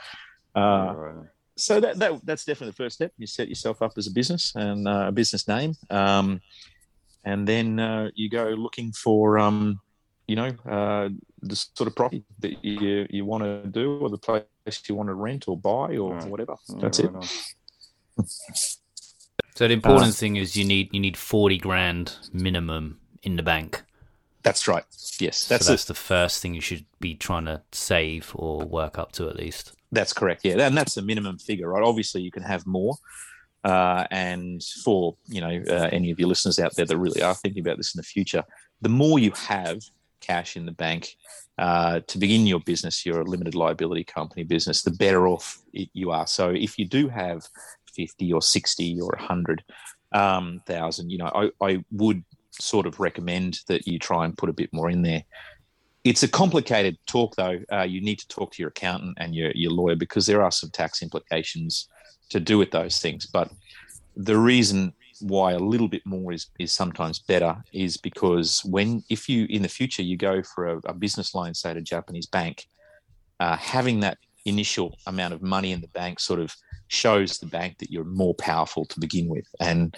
[0.55, 1.27] Uh, right, right.
[1.55, 3.11] so that, that that's definitely the first step.
[3.17, 6.41] You set yourself up as a business and uh, a business name, um,
[7.23, 9.79] and then uh, you go looking for um,
[10.27, 11.09] you know uh,
[11.41, 14.43] the sort of property that you you want to do, or the place
[14.87, 16.29] you want to rent or buy or Right.
[16.29, 16.55] whatever.
[16.69, 17.05] Yeah, That's it.
[17.05, 17.27] right on.
[19.55, 23.43] So the important Uh, thing is you need you need forty grand minimum in the
[23.43, 23.83] bank.
[24.41, 24.83] That's right.
[25.19, 25.73] Yes, that's so it.
[25.73, 29.35] that's the first thing you should be trying to save or work up to at
[29.35, 29.73] least.
[29.91, 30.45] That's correct.
[30.45, 31.83] Yeah, and that's the minimum figure, right?
[31.83, 32.95] Obviously, you can have more.
[33.63, 37.35] Uh, and for you know uh, any of your listeners out there that really are
[37.35, 38.43] thinking about this in the future,
[38.81, 39.81] the more you have
[40.21, 41.15] cash in the bank
[41.57, 46.27] uh, to begin your business, your limited liability company business, the better off you are.
[46.27, 47.45] So if you do have
[47.93, 49.63] fifty or sixty or a hundred
[50.13, 54.49] um, thousand, you know, I, I would sort of recommend that you try and put
[54.49, 55.23] a bit more in there.
[56.03, 57.59] It's a complicated talk, though.
[57.71, 60.51] Uh, you need to talk to your accountant and your, your lawyer because there are
[60.51, 61.89] some tax implications
[62.29, 63.25] to do with those things.
[63.25, 63.51] But
[64.15, 69.27] the reason why a little bit more is, is sometimes better is because when, if
[69.27, 72.27] you in the future you go for a, a business loan, say to a Japanese
[72.27, 72.67] bank,
[73.39, 76.55] uh, having that initial amount of money in the bank sort of
[76.87, 79.45] shows the bank that you're more powerful to begin with.
[79.59, 79.95] And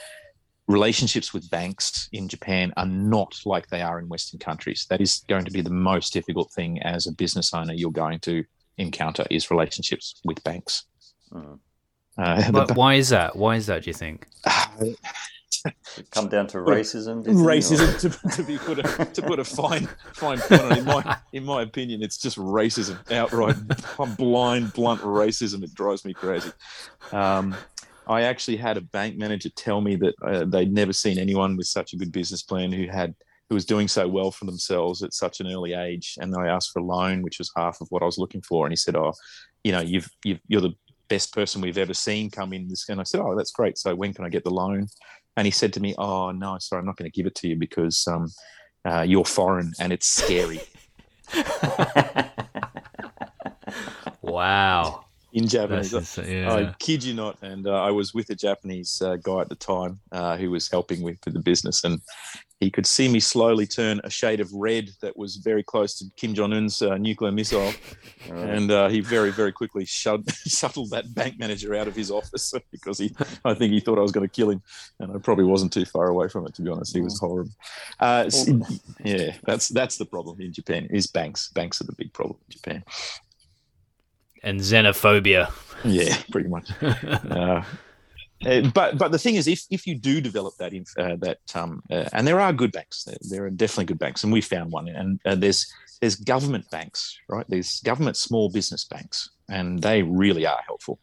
[0.67, 4.85] relationships with banks in Japan are not like they are in Western countries.
[4.89, 8.19] That is going to be the most difficult thing as a business owner you're going
[8.21, 8.43] to
[8.77, 10.85] encounter is relationships with banks.
[11.31, 11.59] Mm.
[12.17, 13.35] Uh, the why is that?
[13.35, 13.83] Why is that?
[13.83, 14.27] Do you think?
[16.11, 17.23] come down to racism.
[17.23, 20.39] do you think, or- racism to, to be put a to put a fine fine
[20.39, 20.71] point on.
[20.71, 20.77] it.
[20.79, 23.55] In my in my opinion, it's just racism, outright
[24.17, 25.63] blind, blunt racism.
[25.63, 26.51] It drives me crazy.
[27.11, 27.55] Um,
[28.07, 31.67] I actually had a bank manager tell me that uh, they'd never seen anyone with
[31.67, 33.13] such a good business plan who had
[33.49, 36.17] who was doing so well for themselves at such an early age.
[36.19, 38.65] And I asked for a loan, which was half of what I was looking for,
[38.65, 39.13] and he said, "Oh,
[39.63, 40.73] you know, you've, you've you're the
[41.15, 43.77] best person we've ever seen come in this." And I said, "Oh, that's great.
[43.77, 44.87] So when can I get the loan?"
[45.37, 47.47] And he said to me, "Oh no, sorry, I'm not going to give it to
[47.47, 48.25] you because um,
[48.89, 50.61] uh, you're foreign and it's scary."
[54.21, 55.05] Wow.
[55.33, 56.17] in Japanese.
[56.17, 56.53] Yeah.
[56.53, 57.37] I kid you not.
[57.41, 60.69] And uh, I was with a Japanese uh, guy at the time uh, who was
[60.69, 61.99] helping with the business, and
[62.61, 66.05] he could see me slowly turn a shade of red that was very close to
[66.15, 67.73] Kim Jong Un's uh, nuclear missile,
[68.29, 68.49] Right.
[68.49, 72.53] and uh, he very, very quickly shut, shuttled that bank manager out of his office
[72.71, 74.61] because he, I think he thought I was going to kill him,
[74.99, 76.95] and I probably wasn't too far away from it to be honest.
[76.95, 77.51] He was horrible.
[77.99, 78.47] Uh, s-
[79.03, 80.87] yeah, that's that's the problem in Japan.
[80.91, 81.49] Is banks?
[81.49, 82.83] Banks are the big problem in Japan.
[84.43, 85.51] and xenophobia.
[85.83, 86.69] Yeah, pretty much.
[88.45, 91.39] uh, but but the thing is, if if you do develop that inf- uh, that
[91.53, 94.41] um, uh, and there are good banks, there, there are definitely good banks, and we
[94.41, 94.87] found one.
[94.89, 97.45] And there's there's government banks, right?
[97.47, 100.99] There's government small business banks, and they really are helpful.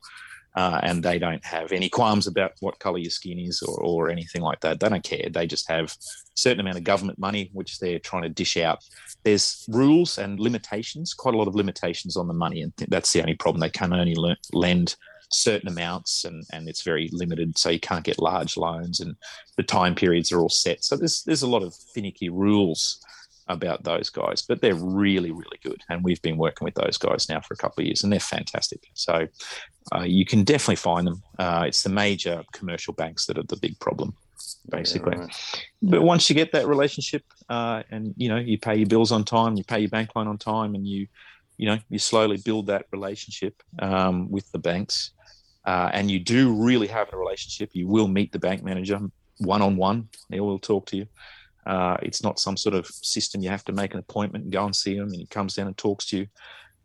[0.57, 4.11] Uh, and they don't have any qualms about what color your skin is or, or
[4.11, 4.81] anything like that.
[4.81, 5.29] They don't care.
[5.31, 5.95] They just have
[6.35, 8.83] certain amount of government money which they're trying to dish out.
[9.23, 13.21] There's rules and limitations, quite a lot of limitations on the money, and that's the
[13.21, 13.61] only problem.
[13.61, 14.97] They can only le- lend
[15.31, 19.17] certain amounts, and and it's very limited, so you can't get large loans, and
[19.57, 20.85] the time periods are all set.
[20.85, 23.05] So there's there's a lot of finicky rules
[23.49, 25.83] about those guys, but they're really, really good.
[25.89, 28.21] And we've been working with those guys now for a couple of years, and they're
[28.21, 28.87] fantastic.
[28.95, 29.27] So
[29.95, 31.23] uh, you can definitely find them.
[31.39, 34.15] Uh, it's the major commercial banks that are the big problem,
[34.71, 35.17] basically.
[35.17, 35.65] Yeah, right.
[35.83, 39.25] But once you get that relationship, uh, and you know you pay your bills on
[39.25, 41.07] time, you pay your bank loan on time, and you,
[41.57, 45.13] you know, you slowly build that relationship um, with the banks,
[45.69, 47.69] uh, and you do really have a relationship.
[47.75, 48.99] You will meet the bank manager
[49.39, 50.09] one on one.
[50.31, 51.07] They will talk to you.
[51.67, 54.65] Uh, it's not some sort of system you have to make an appointment and go
[54.65, 56.27] and see him, and he comes down and talks to you.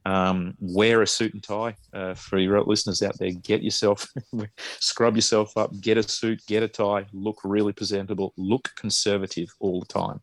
[0.06, 3.32] Um, wear a suit and tie uh, for your listeners out there.
[3.32, 4.06] Get yourself,
[4.80, 9.80] scrub yourself up, get a suit, get a tie, look really presentable, look conservative all
[9.80, 10.20] the time,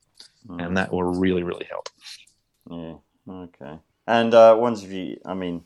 [0.49, 0.67] Mm.
[0.67, 1.89] and that will really, really help.
[2.71, 2.95] Yeah.
[3.29, 3.79] Okay.
[4.07, 5.65] And uh, once you, I mean,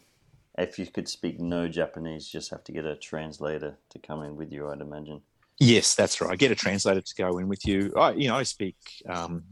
[0.58, 4.22] if you could speak no Japanese, you just have to get a translator to come
[4.22, 4.70] in with you.
[4.70, 5.20] I'd imagine.
[5.60, 6.36] Yes, that's right.
[6.36, 7.92] Get a translator to go in with you.
[7.96, 8.76] I, you know, I speak
[9.08, 9.44] um,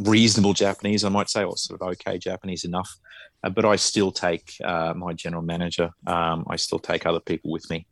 [0.00, 2.90] reasonable Japanese, I might say, or sort of okay Japanese enough.
[3.42, 5.90] Uh, but I still take uh, my general manager.
[6.06, 7.86] Um, I still take other people with me.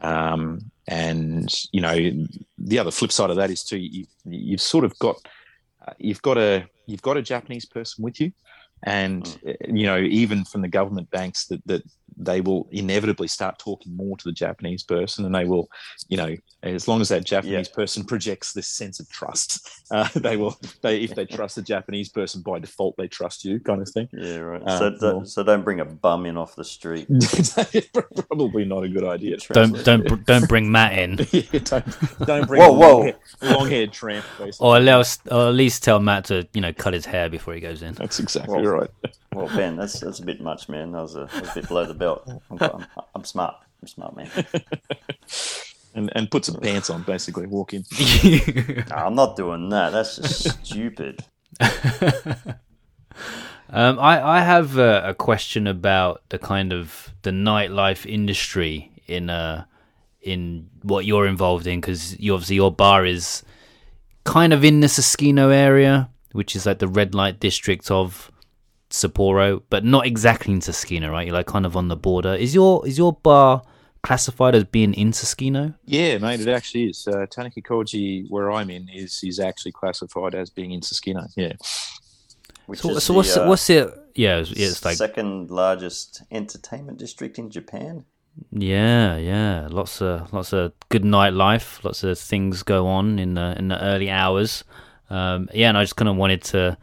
[0.00, 2.26] Um, and you know,
[2.58, 5.16] the other flip side of that is too, you, you've sort of got,
[5.86, 8.32] uh, you've got a, you've got a Japanese person with you,
[8.82, 11.82] and uh, you know, even from the government banks that that
[12.16, 15.68] they will inevitably start talking more to the Japanese person, and they will,
[16.08, 20.36] you know, as long as that Japanese person projects this sense of trust, uh, they
[20.36, 20.56] will.
[20.82, 24.08] They if they trust the Japanese person by default, they trust you, kind of thing.
[24.12, 24.38] Yeah.
[24.38, 24.62] Right.
[24.62, 27.08] Uh, so, well- th- so don't bring a bum in off the street.
[28.28, 29.36] Probably not a good idea.
[29.52, 32.98] Don't don't br- don't bring Matt in, Yeah, don't, don't bring Whoa, a whoa.
[33.00, 34.24] long- long-haired tramp.
[34.38, 34.66] Basically.
[34.66, 37.54] or at least or at least tell Matt to you know cut his hair before
[37.54, 37.94] he goes in.
[37.94, 38.90] That's exactly Well, right.
[39.32, 40.92] Well, Ben, that's that's a bit much, man.
[40.92, 42.28] That was a, that was a bit below the belt.
[42.50, 43.56] I'm, I'm, I'm smart.
[43.80, 44.30] I'm smart, man.
[45.94, 47.46] And and put some pants on, basically.
[47.46, 47.84] Walk in.
[48.88, 49.92] Nah, I'm not doing that.
[49.92, 51.22] That's just stupid.
[53.74, 59.30] Um, I, I have a, a question about the kind of the nightlife industry in
[59.30, 59.64] uh
[60.20, 63.42] in what you're involved in because you obviously your bar is
[64.24, 68.30] kind of in the Susukino area, which is like the red light district of
[68.92, 71.26] Sapporo, but not exactly in Susukino, right?
[71.26, 72.34] You're like kind of on the border.
[72.34, 73.62] Is your is your bar
[74.02, 75.74] classified as being in Susukino?
[75.84, 77.06] Yeah, mate, it actually is.
[77.06, 81.26] Uh, Tanuki Koji, where I'm in, is is actually classified as being in Susukino.
[81.36, 81.54] Yeah.
[82.66, 83.94] Which So, is so what's the, it, uh, what's it?
[84.14, 88.04] Yeah, it's, it's like second largest entertainment district in Japan.
[88.50, 93.54] Yeah, yeah, lots of lots of good nightlife, lots of things go on in the
[93.58, 94.64] in the early hours.
[95.10, 96.78] Um, yeah, and I just kind of wanted to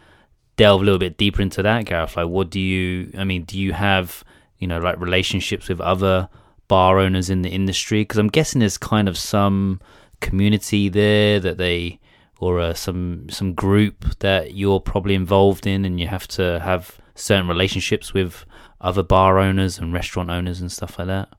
[0.59, 2.17] delve a little bit deeper into that, Gareth.
[2.17, 3.11] Like, what do you?
[3.17, 4.25] I mean, do you have
[4.57, 6.27] you know like relationships with other
[6.67, 8.01] bar owners in the industry?
[8.01, 9.79] Because I'm guessing there's kind of some
[10.19, 12.01] community there that they
[12.39, 16.97] or uh, some some group that you're probably involved in, and you have to have
[17.15, 18.45] certain relationships with
[18.81, 21.29] other bar owners and restaurant owners and stuff like that.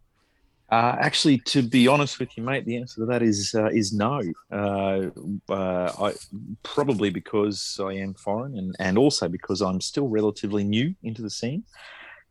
[0.70, 3.92] Uh, actually, to be honest with you, mate, the answer to that is uh, is
[3.92, 4.22] no.
[4.52, 5.10] Uh,
[5.48, 6.14] uh, I
[6.62, 11.30] probably because I am foreign, and and also because I'm still relatively new into the
[11.30, 11.64] scene.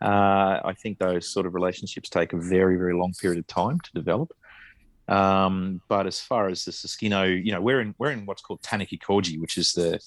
[0.01, 3.79] Uh, I think those sort of relationships take a very very long period of time
[3.81, 4.31] to develop.
[5.09, 8.61] Um, but as far as the Susukino, you know, we're in we're in what's called
[8.61, 9.99] Tanuki Koji, which is the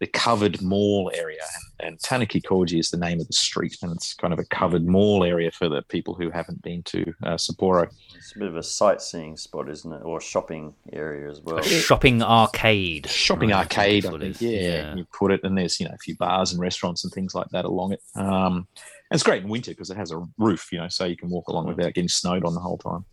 [0.00, 1.42] the covered mall area,
[1.78, 4.44] and, and Tanuki Koji is the name of the street, and it's kind of a
[4.46, 7.86] covered mall area for the people who haven't been to uh, Sapporo.
[8.16, 10.02] It's a bit of a sightseeing spot, isn't it?
[10.02, 11.58] Or a shopping area as well.
[11.58, 13.08] A shopping arcade.
[13.08, 14.22] shopping Right, arcade, I think.
[14.22, 14.42] it is.
[14.42, 17.34] Yeah, you put it, and there's you know a few bars and restaurants and things
[17.34, 18.00] like that along it.
[18.16, 21.16] Um, and it's great in winter because it has a roof, you know, so you
[21.16, 23.04] can walk along without getting snowed on the whole time.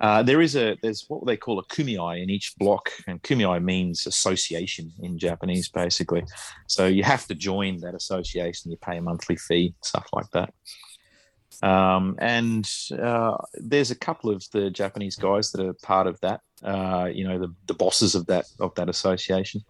[0.00, 3.62] Uh, there is a there's what they call a kumiai in each block, and kumiai
[3.62, 6.24] means association in Japanese, basically.
[6.66, 8.70] So you have to join that association.
[8.70, 10.52] You pay a monthly fee, stuff like that.
[11.62, 16.40] Um, and uh, there's a couple of the Japanese guys that are part of that.
[16.62, 19.62] Uh, you know, the, the bosses of that of that association.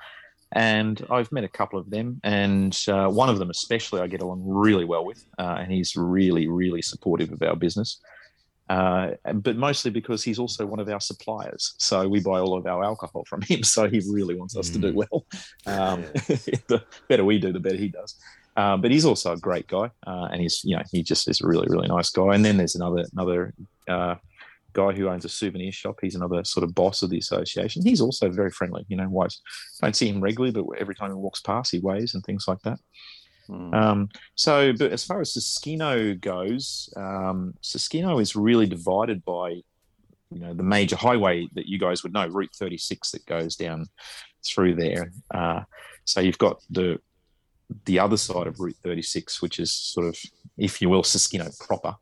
[0.52, 4.22] And I've met a couple of them, and uh, one of them especially I get
[4.22, 8.00] along really well with, uh, and he's really, really supportive of our business.
[8.68, 12.66] Uh, but mostly because he's also one of our suppliers, so we buy all of
[12.66, 13.62] our alcohol from him.
[13.68, 15.26] So he really wants us to do well.
[15.66, 16.02] Um,
[16.68, 18.16] the better we do, the better he does.
[18.56, 21.40] Uh, but he's also a great guy, uh, and he's you know he just is
[21.40, 22.34] a really really nice guy.
[22.34, 23.54] And then there's another another
[23.88, 24.16] uh,
[24.72, 25.98] guy who owns a souvenir shop.
[26.02, 27.82] He's another sort of boss of the association.
[27.84, 28.84] He's also very friendly.
[28.88, 29.40] You know, wise.
[29.80, 32.60] Don't see him regularly, but every time he walks past, he waves and things like
[32.62, 32.78] that.
[33.48, 33.74] Hmm.
[33.74, 39.62] Um, so, but as far as Susukino goes, um, Susukino is really divided by,
[40.30, 43.86] you know, the major highway that you guys would know, Route 36, that goes down
[44.46, 45.12] through there.
[45.32, 45.62] Uh,
[46.04, 47.00] so you've got the
[47.84, 50.16] the other side of Route 36, which is sort of,
[50.56, 51.94] if you will, Susukino proper,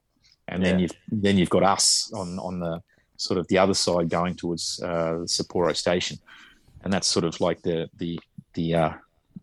[0.47, 2.81] and then you've then you've got us on on the
[3.17, 6.19] sort of the other side going towards uh, Sapporo Station,
[6.83, 8.19] and that's sort of like the the
[8.55, 8.93] the uh,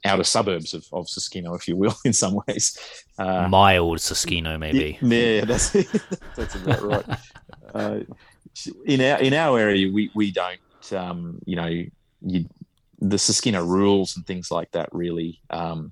[0.05, 2.77] outer suburbs of, of Susukino, if you will, in some ways.
[3.17, 4.97] Uh, Mild Susukino, maybe.
[5.01, 5.71] yeah, that's
[6.35, 7.05] that's about right.
[7.73, 7.99] Uh,
[8.85, 11.83] in our in our area, we we don't, um, you know,
[12.21, 12.45] you,
[12.99, 15.91] the Susukino rules and things like that really um,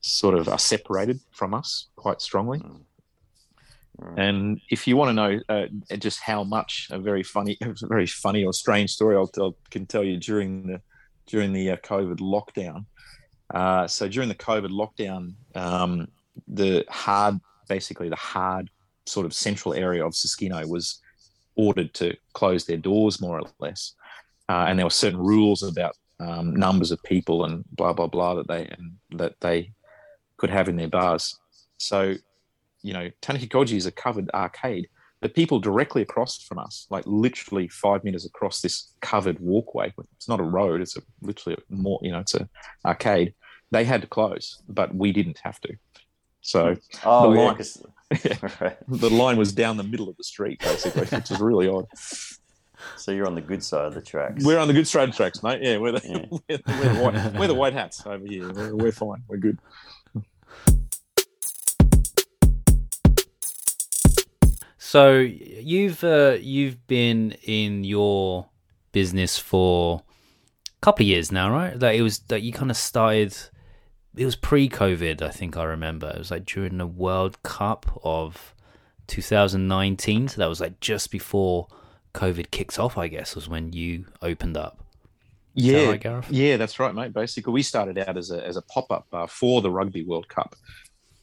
[0.00, 2.62] sort of are separated from us quite strongly.
[3.98, 4.18] Right.
[4.18, 8.06] And if you want to know uh, just how much a very funny, a very
[8.06, 10.80] funny or strange story, I'll, I can tell you during the
[11.26, 12.86] during the uh, COVID lockdown.
[13.52, 16.08] Uh, so during the COVID lockdown, um,
[16.48, 18.70] the hard, basically the hard
[19.06, 21.00] sort of central area of Susukino was
[21.54, 23.94] ordered to close their doors more or less,
[24.48, 28.34] uh, and there were certain rules about um, numbers of people and blah blah blah
[28.34, 29.72] that they and that they
[30.36, 31.38] could have in their bars.
[31.78, 32.14] So,
[32.82, 34.88] you know, Tanuki Koji is a covered arcade.
[35.22, 40.28] The people directly across from us, like literally five meters across this covered walkway, it's
[40.28, 42.48] not a road, it's a, literally a more, you know, it's an
[42.84, 43.34] arcade.
[43.70, 45.74] They had to close, but we didn't have to.
[46.42, 46.80] So hmm.
[47.04, 47.58] oh, the line-
[48.24, 48.48] Yeah.
[48.60, 48.76] right.
[48.86, 51.86] the line was down the middle of the street, basically, which is really odd.
[52.96, 54.44] So you're on the good side of the tracks.
[54.44, 55.60] We're on the good straight tracks, mate.
[55.62, 56.26] Yeah, we're the, Yeah.
[56.30, 58.52] we're, the- we're the white, we're the white hats over here.
[58.52, 59.22] We're, we're fine.
[59.28, 59.58] We're good.
[64.86, 68.46] So you've uh, you've been in your
[68.92, 70.04] business for
[70.68, 71.76] a couple of years now, right?
[71.76, 73.36] That it was that you kind of started.
[74.14, 76.10] It was pre-COVID, I think I remember.
[76.10, 78.54] It was like during the World Cup of
[79.08, 81.66] 2019, so that was like just before
[82.14, 82.96] COVID kicked off.
[82.96, 84.78] I guess was when you opened up.
[85.54, 87.12] that Yeah, right, yeah, that's right, mate.
[87.12, 90.28] Basically, we started out as a as a pop up bar for the Rugby World
[90.28, 90.54] Cup,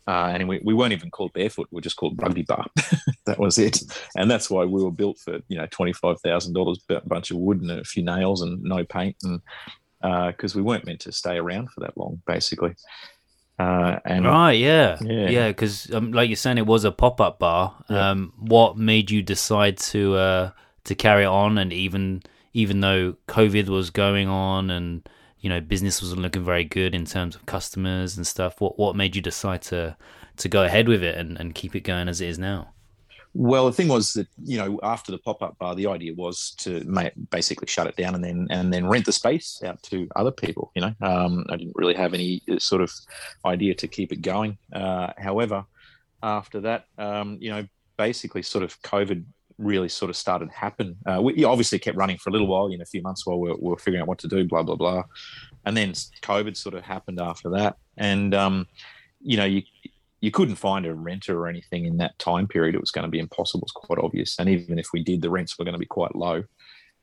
[0.08, 1.68] uh, and we, we weren't even called Barefoot.
[1.72, 2.66] We were just called Rugby Bar.
[3.26, 3.82] that was it,
[4.16, 7.32] and that's why we were built for you know twenty five thousand dollars, a bunch
[7.32, 9.42] of wood and a few nails and no paint, and
[10.32, 12.76] because we weren't meant to stay around for that long, basically.
[13.60, 15.30] Uh, and Right, yeah, Yeah.
[15.30, 17.76] yeah, because um, like you're saying, it was a pop-up bar.
[17.90, 18.10] Yeah.
[18.10, 20.52] Um, what made you decide to uh,
[20.86, 22.24] to carry on, and even
[22.54, 25.08] even though COVID was going on, and
[25.44, 28.96] you know business wasn't looking very good in terms of customers and stuff, what what
[28.96, 29.96] made you decide to
[30.38, 32.70] to go ahead with it and, and keep it going as it is now?
[33.36, 36.52] Well, the thing was that you know after the pop up bar, the idea was
[36.60, 40.08] to ma- basically shut it down and then and then rent the space out to
[40.16, 40.72] other people.
[40.76, 42.92] You know, um, I didn't really have any uh, sort of
[43.46, 44.58] idea to keep it going.
[44.72, 45.66] Uh, however,
[46.22, 47.68] after that, um, you know,
[47.98, 49.26] basically sort of COVID
[49.58, 50.96] really sort of started to happen.
[51.06, 53.40] Uh, we obviously kept running for a little while, you know, a few months while
[53.40, 55.04] we were, we were figuring out what to do, blah blah blah,
[55.66, 58.68] and then COVID sort of happened after that, and um,
[59.22, 59.64] you know, you
[60.24, 62.76] you couldn't find a renter or anything in that time period.
[62.76, 63.66] It was going to be impossible.
[63.66, 64.40] It's quite obvious.
[64.40, 66.44] And even if we did, the rents were going to be quite low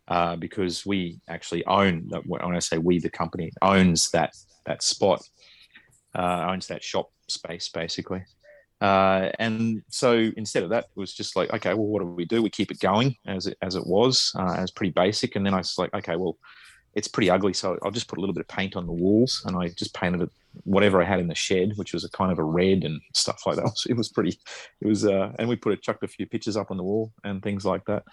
[0.08, 2.10] uh, because we actually own.
[2.24, 4.34] When I say we, the company owns that
[4.64, 5.22] that spot,
[6.14, 8.24] uh, owns that shop space basically.
[8.80, 12.24] Uh, and so instead of that, it was just like, okay, well, what do we
[12.24, 12.42] do?
[12.42, 15.36] We keep it going as it as it was, uh, as pretty basic.
[15.36, 16.38] And then I was like, okay, well,
[16.94, 19.42] it's pretty ugly, so I'll just put a little bit of paint on the walls,
[19.46, 20.30] and I just painted it
[20.64, 23.46] whatever I had in the shed, which was a kind of a red and stuff
[23.46, 23.72] like that.
[23.88, 24.38] It was pretty.
[24.80, 27.12] It was, uh, and we put a chucked a few pictures up on the wall
[27.22, 28.04] and things like that.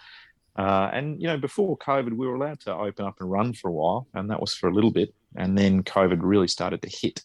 [0.56, 3.68] Uh, and you know, before COVID, we were allowed to open up and run for
[3.68, 5.14] a while, and that was for a little bit.
[5.36, 7.22] And then COVID really started to hit,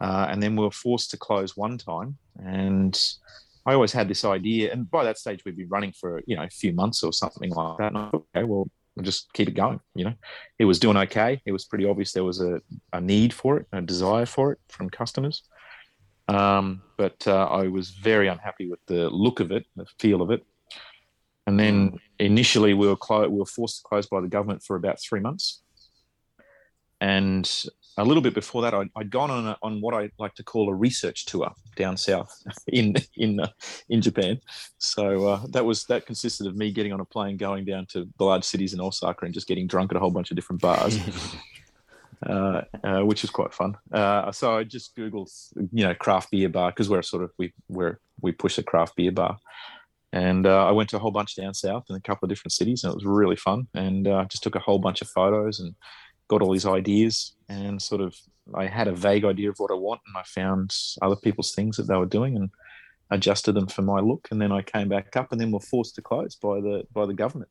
[0.00, 2.18] uh, and then we were forced to close one time.
[2.42, 2.98] And
[3.64, 6.44] I always had this idea, and by that stage, we'd been running for you know
[6.44, 7.88] a few months or something like that.
[7.88, 9.80] And I thought, okay, well, we'll just keep it going.
[9.94, 10.14] You know,
[10.58, 11.40] it was doing okay.
[11.44, 12.60] It was pretty obvious there was a,
[12.92, 15.42] a need for it, a desire for it from customers.
[16.28, 20.30] Um, but uh, I was very unhappy with the look of it, the feel of
[20.30, 20.44] it.
[21.46, 24.74] And then initially we were clo- we were forced to close by the government for
[24.74, 25.62] about three months.
[27.00, 27.48] And
[27.98, 30.44] a little bit before that, I'd, I'd gone on a, on what I like to
[30.44, 33.48] call a research tour down south in in uh,
[33.88, 34.40] in Japan.
[34.78, 38.08] So uh, that was that consisted of me getting on a plane, going down to
[38.18, 40.60] the large cities in Osaka, and just getting drunk at a whole bunch of different
[40.60, 40.98] bars.
[42.26, 43.76] uh, uh, which is quite fun.
[43.92, 45.30] Uh, so I just googled,
[45.72, 48.96] you know, craft beer bar because we're sort of we we're we push a craft
[48.96, 49.38] beer bar,
[50.12, 52.52] and uh, I went to a whole bunch down south in a couple of different
[52.52, 53.68] cities, and it was really fun.
[53.74, 55.74] And uh, just took a whole bunch of photos and
[56.28, 58.14] got all these ideas, and sort of
[58.54, 61.76] I had a vague idea of what I want, and I found other people's things
[61.76, 62.50] that they were doing, and
[63.10, 65.94] adjusted them for my look, and then I came back up, and then were forced
[65.96, 67.50] to close by the by the government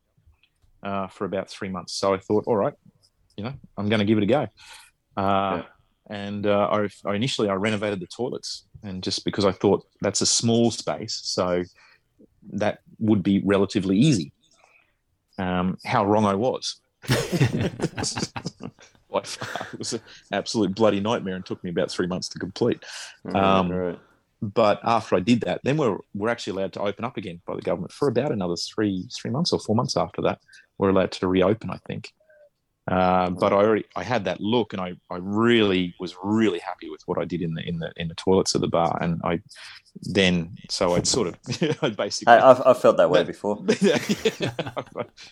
[0.83, 1.93] uh, for about three months.
[1.93, 2.73] So I thought, all right,
[3.37, 4.47] you know, I'm going to give it a go.
[5.17, 5.63] Uh, Yeah.
[6.07, 10.21] And uh, I, I initially I renovated the toilets, and just because I thought that's
[10.21, 11.63] a small space, so
[12.53, 14.31] that would be relatively easy.
[15.39, 16.79] Um, how wrong I was.
[19.11, 20.01] By far, it was an
[20.31, 22.83] absolute bloody nightmare, and took me about three months to complete.
[23.33, 23.99] Um, right.
[24.41, 27.55] But after I did that, then we're we're actually allowed to open up again by
[27.55, 30.39] the government for about another three three months or four months after that.
[30.77, 32.11] We're allowed to reopen, I think.
[32.87, 36.87] Uh, but I already I had that look, and I, I really was really happy
[36.89, 39.19] with what I did in the in the in the toilets of the bar, and
[39.23, 39.41] I
[40.03, 41.35] then so I'd sort of
[41.81, 43.65] I basically I, I've, I've felt that way before.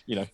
[0.06, 0.26] you know,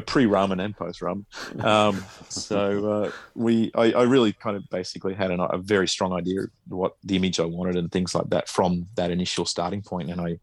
[0.00, 1.24] pre ramen and post ramen.
[1.64, 6.12] Um, so uh, we, I, I really kind of basically had an, a very strong
[6.12, 9.82] idea of what the image I wanted and things like that from that initial starting
[9.82, 10.38] point, and I,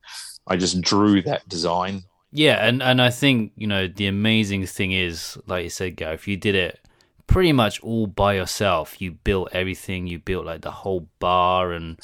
[0.48, 2.04] I just drew that design.
[2.32, 6.28] Yeah, and, and I think, you know, the amazing thing is, like you said, Gareth,
[6.28, 6.80] you did it
[7.28, 9.02] pretty much all by yourself.
[9.02, 11.98] You built everything, you built like the whole bar and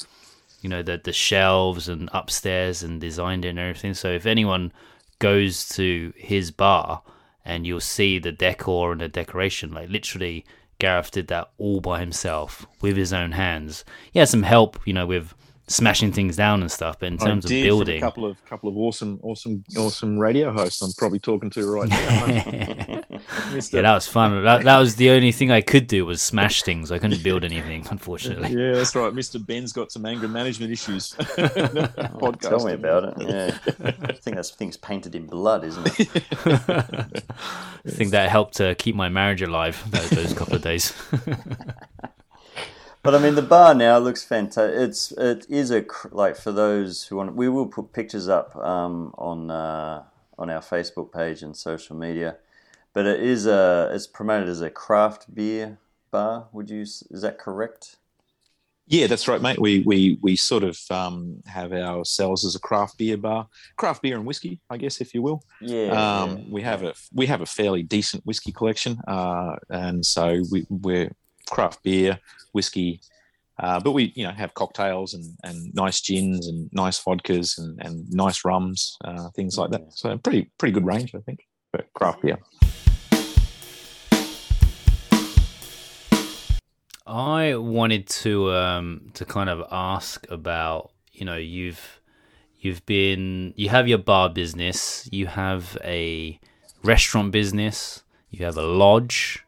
[0.64, 3.92] you know, the the shelves and upstairs and designed it and everything.
[3.92, 4.72] So if anyone
[5.18, 7.02] goes to his bar
[7.44, 10.44] and you'll see the decor and the decoration, like literally
[10.78, 13.84] Gareth did that all by himself with his own hands.
[14.12, 15.34] He had some help, you know, with
[15.66, 18.44] smashing things down and stuff, but in terms of did from building a couple of
[18.44, 20.82] couple of awesome, awesome, awesome radio hosts.
[20.82, 23.00] I'm probably talking to right now.
[23.70, 24.44] Yeah, that was fun.
[24.44, 26.92] That, that was the only thing I could do was smash things.
[26.92, 28.50] I couldn't build anything, unfortunately.
[28.50, 29.12] Yeah, that's right.
[29.12, 29.44] Mr.
[29.44, 31.12] Ben's got some anger management issues.
[31.18, 32.40] Podcast.
[32.40, 33.28] Tell me about it.
[33.28, 33.58] Yeah,
[34.08, 36.08] I think that thing's painted in blood, isn't it?
[36.46, 40.92] I think that helped to keep my marriage alive those, those couple of days.
[43.04, 44.80] But I mean, the bar now looks fantastic.
[44.80, 47.36] It's it is a like for those who want.
[47.36, 50.04] We will put pictures up um, on uh,
[50.38, 52.38] on our Facebook page and social media.
[52.94, 55.78] But it is a it's promoted as a craft beer
[56.10, 56.48] bar.
[56.52, 56.80] Would you?
[56.80, 57.96] Is that correct?
[58.86, 59.60] Yeah, that's right, mate.
[59.60, 64.16] We we we sort of um, have ourselves as a craft beer bar, craft beer
[64.16, 65.42] and whiskey, I guess, if you will.
[65.60, 65.88] Yeah.
[65.88, 66.44] Um, yeah.
[66.48, 71.10] We have a we have a fairly decent whiskey collection, uh, and so we, we're
[71.50, 72.18] craft beer,
[72.52, 73.00] whiskey,
[73.58, 77.80] uh, but we you know have cocktails and, and nice gins and nice vodkas and,
[77.80, 79.92] and nice rums, uh, things like that.
[79.92, 82.38] So pretty pretty good range, I think, for craft beer.
[87.06, 92.00] I wanted to um to kind of ask about you know you've
[92.58, 96.40] you've been you have your bar business you have a
[96.82, 99.43] restaurant business you have a lodge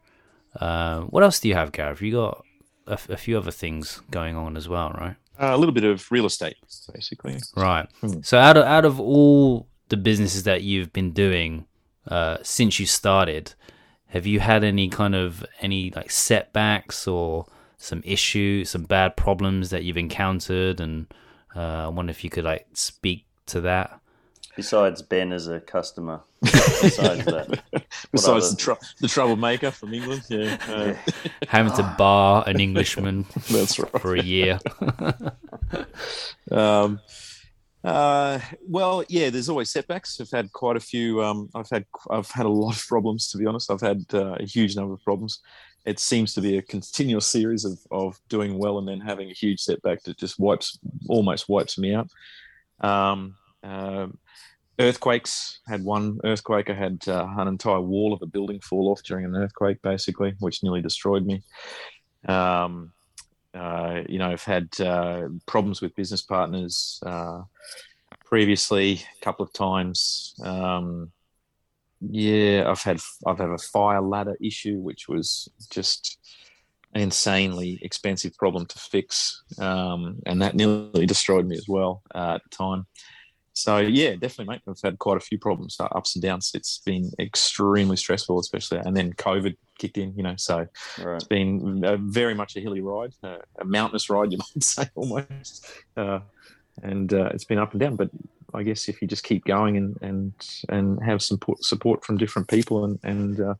[0.57, 2.43] uh, what else do you have Gareth you got
[2.87, 5.83] a, f- a few other things going on as well right Uh, a little bit
[5.83, 6.57] of real estate,
[6.93, 7.37] basically.
[7.55, 8.21] right Hmm.
[8.23, 11.65] so out of out of all the businesses that you've been doing
[12.07, 13.53] uh, since you started
[14.07, 17.45] have you had any kind of any like setbacks or
[17.77, 20.79] some issues, some bad problems that you've encountered?
[20.79, 21.07] And
[21.53, 23.99] uh, I wonder if you could like speak to that.
[24.55, 26.21] Besides Ben as a customer.
[26.41, 27.61] Besides that.
[28.11, 30.93] Besides other- the, tr- the troublemaker from England, yeah, uh,
[31.47, 34.01] Having to bar an Englishman that's right.
[34.01, 34.59] for a year.
[36.51, 36.99] Um,
[37.83, 40.19] uh, well, yeah, there's always setbacks.
[40.19, 41.23] I've had quite a few.
[41.23, 43.71] Um, I've had I've had a lot of problems to be honest.
[43.71, 45.39] I've had uh, a huge number of problems.
[45.85, 49.33] It seems to be a continuous series of, of doing well and then having a
[49.33, 50.77] huge setback that just wipes
[51.07, 52.09] almost wipes me out.
[52.81, 54.17] Um, um
[54.79, 56.69] earthquakes had one earthquake.
[56.69, 60.33] I had uh, an entire wall of a building fall off during an earthquake, basically,
[60.39, 61.43] which nearly destroyed me.
[62.27, 62.91] Um,
[63.53, 67.41] uh, you know, I've had uh, problems with business partners uh,
[68.25, 70.35] previously a couple of times.
[70.43, 71.11] Um,
[72.01, 76.19] yeah, I've had I've had a fire ladder issue, which was just
[76.93, 82.35] an insanely expensive problem to fix, um, and that nearly destroyed me as well uh,
[82.35, 82.85] at the time.
[83.57, 84.61] So yeah, definitely, mate.
[84.69, 86.51] I've had quite a few problems, uh, ups and downs.
[86.53, 90.13] It's been extremely stressful, especially, and then COVID kicked in.
[90.15, 90.67] You know, so
[90.99, 91.15] Right.
[91.15, 94.87] it's been uh, very much a hilly ride, uh, a mountainous ride, you might say,
[94.93, 95.65] almost.
[95.95, 96.19] Uh,
[96.83, 97.95] and uh, it's been up and down.
[97.95, 98.11] But
[98.53, 100.33] I guess if you just keep going and and
[100.69, 103.55] and have some support, support from different people, and and uh,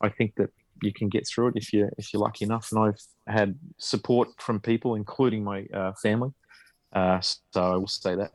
[0.00, 0.48] I think that
[0.82, 2.72] you can get through it if you if you're lucky enough.
[2.72, 6.30] And I've had support from people, including my uh, family.
[6.94, 8.30] Uh, so I will say that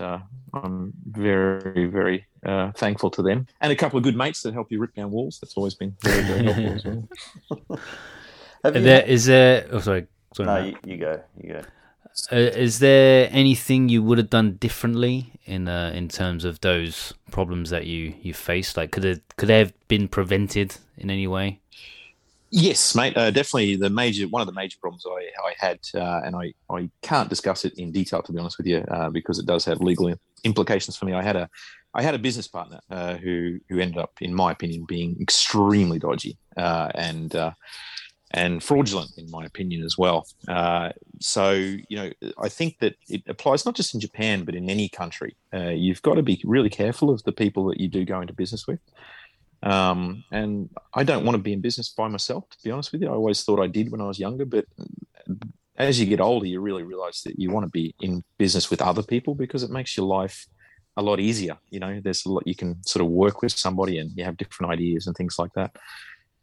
[0.00, 0.20] uh,
[0.54, 4.70] I'm very very uh, thankful to them, and a couple of good mates that help
[4.70, 5.38] you rip down walls.
[5.40, 7.80] That's always been very very helpful as well.
[8.64, 10.06] Have Is you there, is there oh, sorry.
[10.34, 11.22] sorry no, you, you go.
[11.40, 11.62] You go.
[12.32, 17.12] Uh, is there anything you would have done differently in uh, in terms of those
[17.30, 18.76] problems that you you faced?
[18.76, 21.60] Like, could it could they have been prevented in any way?
[22.58, 23.14] Yes, mate.
[23.14, 26.54] Uh, definitely the major one of the major problems I, I had, uh, and I,
[26.70, 29.66] I can't discuss it in detail to be honest with you, uh, because it does
[29.66, 31.12] have legal implications for me.
[31.12, 31.50] I had a
[31.92, 35.98] I had a business partner uh, who who ended up, in my opinion, being extremely
[35.98, 37.50] dodgy uh, and uh,
[38.30, 40.26] and fraudulent, in my opinion, as well.
[41.20, 42.10] So you know,
[42.42, 45.36] I think that it applies not just in Japan but in any country.
[45.52, 48.66] You've got to be really careful of the people that you do go into business
[48.66, 48.80] with.
[49.66, 53.02] Um, and I don't want to be in business by myself, to be honest with
[53.02, 53.08] you.
[53.08, 54.64] I always thought I did when I was younger, but
[55.76, 58.80] as you get older, you really realize that you want to be in business with
[58.80, 60.46] other people because it makes your life
[60.96, 61.58] a lot easier.
[61.68, 64.36] You know, there's a lot you can sort of work with somebody and you have
[64.36, 65.74] different ideas and things like that.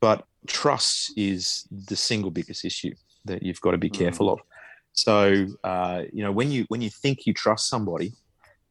[0.01, 2.93] But trust is the single biggest issue
[3.25, 3.99] that you've got to be Mm.
[3.99, 4.39] careful of.
[4.91, 8.13] So, uh, you know, when you when you think you trust somebody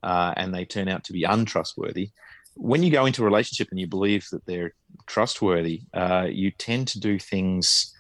[0.03, 2.11] uh, and they turn out to be untrustworthy,
[2.55, 4.75] when you go into a relationship and you believe that they're
[5.07, 7.95] trustworthy, uh, you tend to do things,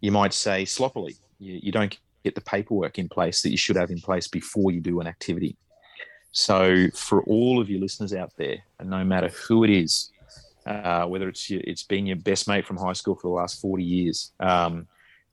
[0.00, 1.16] you might say, sloppily.
[1.38, 4.70] You, you don't get the paperwork in place that you should have in place before
[4.70, 5.56] you do an activity.
[6.32, 10.10] So, for all of you listeners out there, and no matter who it is,
[10.66, 13.60] uh, whether it's your, it's been your best mate from high school for the last
[13.60, 14.86] forty years, um,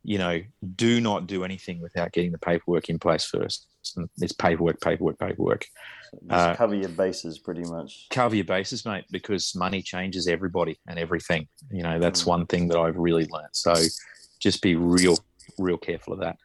[0.03, 0.41] you know,
[0.75, 3.67] do not do anything without getting the paperwork in place first.
[4.21, 5.65] It's paperwork, paperwork, paperwork
[6.13, 8.07] Just Uh, cover your bases, pretty much.
[8.09, 11.47] cover your bases, mate, because money changes everybody and everything.
[11.69, 12.27] You know, that's Mm.
[12.27, 13.53] one thing that I've really learned.
[13.53, 13.75] So
[14.39, 15.17] just be real,
[15.57, 16.37] real careful of that.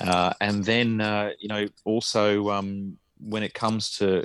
[0.00, 4.24] Uh, and then, uh, you know, also um, when it comes to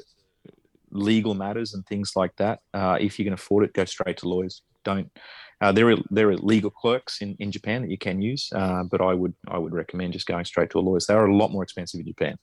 [0.91, 4.27] legal matters and things like that, uh, if you can afford it, go straight to
[4.27, 4.61] lawyers.
[4.83, 5.11] Don't.
[5.59, 8.83] Uh, there are there are legal clerks in, in Japan that you can use, uh,
[8.83, 10.99] but I would I would recommend just going straight to a lawyer.
[11.05, 12.37] They are a lot more expensive in Japan,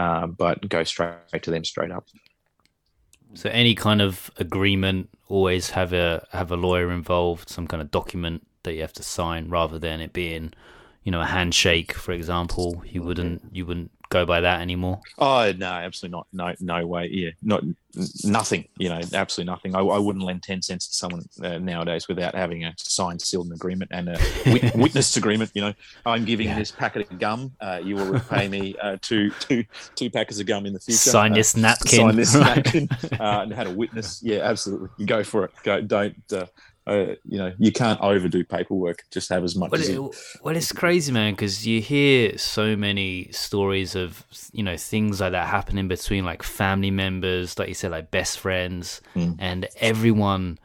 [0.00, 2.06] uh, but go straight to them straight up.
[3.34, 7.90] So any kind of agreement always have a have a lawyer involved, some kind of
[7.90, 10.52] document that you have to sign, rather than it being,
[11.04, 12.82] you know, a handshake, for example.
[12.86, 15.00] You wouldn't you wouldn't go by that anymore.
[15.18, 16.26] Oh no, absolutely not.
[16.32, 17.08] No, no way.
[17.10, 17.62] Yeah, not
[18.24, 18.66] nothing.
[18.78, 19.74] You know, absolutely nothing.
[19.74, 23.50] I, I wouldn't lend ten cents to someone uh, nowadays without having a signed, sealed
[23.52, 25.50] agreement and a wit- witness agreement.
[25.54, 26.58] You know, I'm giving Yeah.
[26.58, 27.52] this packet of gum.
[27.60, 30.98] Uh, you will repay me uh, two, two, two packets of gum in the future.
[30.98, 31.98] Sign Uh, this napkin.
[32.00, 32.88] Sign this napkin.
[33.18, 34.20] Uh, and had a witness.
[34.22, 35.06] Yeah, absolutely.
[35.06, 35.52] Go for it.
[35.62, 35.80] Go.
[35.80, 36.16] Don't.
[36.90, 39.04] Uh, you know, you can't overdo paperwork.
[39.12, 40.12] Just have as much Well, as it, you.
[40.42, 45.30] well, it's crazy, man, because you hear so many stories of you know things like
[45.32, 49.36] that happening between like family members, like you said, like best friends, Mm.
[49.38, 50.58] and everyone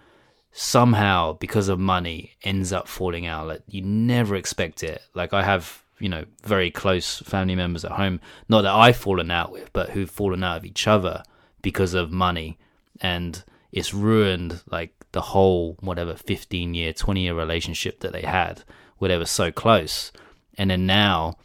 [0.52, 3.48] somehow because of money ends up falling out.
[3.48, 5.02] Like you never expect it.
[5.14, 8.20] Like I have you know very close family members at home,
[8.50, 11.24] not that I've fallen out with, but who've fallen out of each other
[11.62, 12.58] because of money,
[13.02, 18.64] and it's ruined like the whole whatever 15 year 20 year relationship that they had
[18.98, 20.12] where they were so close.
[20.58, 21.36] And then now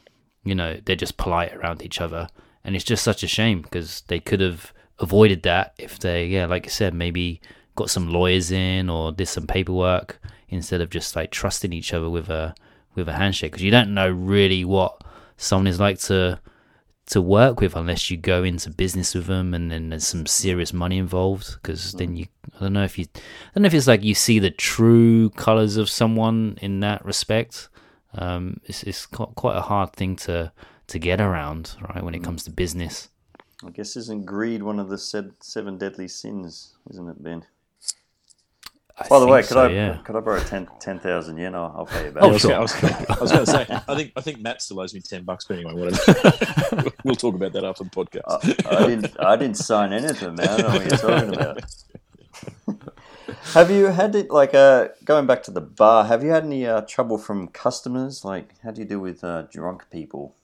[0.43, 2.29] you know they're just polite around each other.
[2.65, 6.47] And it's just such a shame because they could have avoided that if they yeah
[6.47, 7.41] like you said maybe
[7.77, 12.11] got some lawyers in or did some paperwork instead of just like trusting each other
[12.11, 12.53] with a
[12.97, 13.53] with a handshake.
[13.53, 15.01] Because you don't know really what
[15.37, 16.41] someone is like to
[17.11, 20.73] to work with unless you go into business with them and then there's some serious
[20.73, 23.21] money involved because then you I don't know if you I
[23.55, 27.69] don't know if it's like you see the true colors of someone in that respect.
[28.15, 30.53] Um it's it's quite quite a hard thing to
[30.87, 33.09] to get around right when it comes to business.
[33.65, 37.45] I guess isn't greed one of the seven deadly sins, isn't it, Ben?
[39.03, 41.55] I By the way, could so, I yeah could I borrow 10 10,000 yen?
[41.55, 42.23] I'll, I'll pay you back.
[42.23, 42.51] Oh, I was, sure.
[42.51, 44.93] gonna- I was, gonna- was going to say, I think I think Matt still owes
[44.93, 46.91] me ten bucks, but anyway, whatever.
[47.05, 48.67] we'll talk about that after the podcast.
[48.67, 50.49] I, I didn't I didn't sign anything, man.
[50.49, 51.65] I don't know what you're talking about.
[53.55, 56.05] have you had it like uh going back to the bar?
[56.05, 58.25] Have you had any uh, trouble from customers?
[58.25, 60.35] Like, how do you deal with uh, drunk people?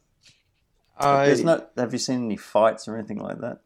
[0.99, 1.73] I- There's not.
[1.77, 3.61] Have you seen any fights or anything like that?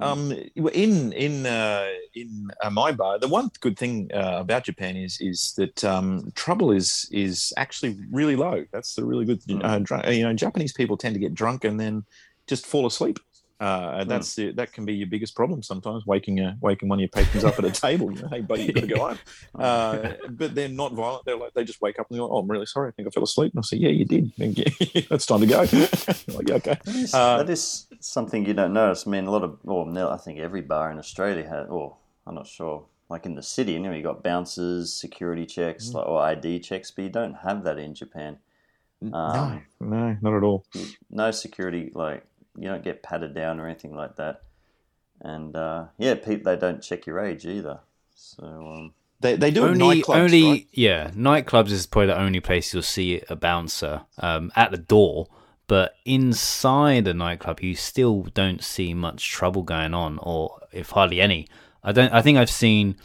[0.00, 0.32] Um,
[0.72, 5.20] in in uh, in uh, my bar, the one good thing uh, about Japan is
[5.20, 8.64] is that um, trouble is is actually really low.
[8.72, 9.40] That's the really good.
[9.62, 12.04] Uh, drunk, you know, Japanese people tend to get drunk and then
[12.46, 13.18] just fall asleep.
[13.58, 16.04] Uh, and that's the, that can be your biggest problem sometimes.
[16.04, 18.64] Waking uh, waking one of your patrons up at a table, you know, hey buddy,
[18.64, 19.18] you got to go home.
[19.58, 21.24] Uh, but they're not violent.
[21.24, 22.88] They're like they just wake up and they're like, oh, I'm really sorry.
[22.88, 23.52] I think I fell asleep.
[23.54, 24.30] And I say, yeah, you did.
[24.38, 25.60] it's time to go.
[26.36, 26.76] like, yeah, okay.
[26.84, 29.06] That is, Uh, that is something you don't notice.
[29.06, 31.96] I mean, a lot of, well, no, I think every bar in Australia has, or
[32.26, 36.06] I'm not sure, like in the city, you know, you got bouncers, security checks, like,
[36.06, 38.36] or ID checks, but you don't have that in Japan.
[39.00, 40.66] no, Um, no, not at all.
[41.10, 42.22] no security, like
[42.58, 44.42] you don't get patted down or anything like that.
[45.20, 47.80] And uh, yeah, people they don't check your age either.
[48.14, 50.68] So um, They they do it only, nightclubs, only, right?
[50.72, 51.10] yeah.
[51.10, 55.28] Nightclubs is probably the only place you'll see a bouncer um, at the door.
[55.68, 61.20] But inside a nightclub, you still don't see much trouble going on, or if hardly
[61.20, 61.48] any.
[61.82, 62.12] I don't.
[62.12, 62.96] I think I've seen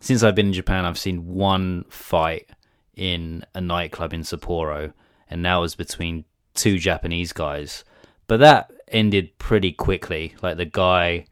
[0.00, 2.48] since I've been in Japan, I've seen one fight
[2.96, 4.92] in a nightclub in Sapporo,
[5.28, 6.24] and that was between
[6.54, 7.84] two Japanese guys.
[8.26, 10.34] But that ended pretty quickly.
[10.42, 11.26] Like the guy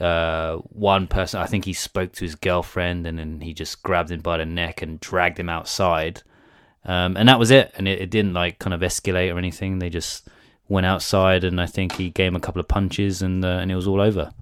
[0.00, 4.10] uh, one person, I think he spoke to his girlfriend and then he just grabbed
[4.10, 6.22] him by the neck and dragged him outside.
[6.84, 7.72] Um, and that was it.
[7.76, 9.78] And it, it didn't like kind of escalate or anything.
[9.78, 10.28] They just
[10.68, 13.70] went outside and I think he gave him a couple of punches and uh, and
[13.72, 14.32] it was all over.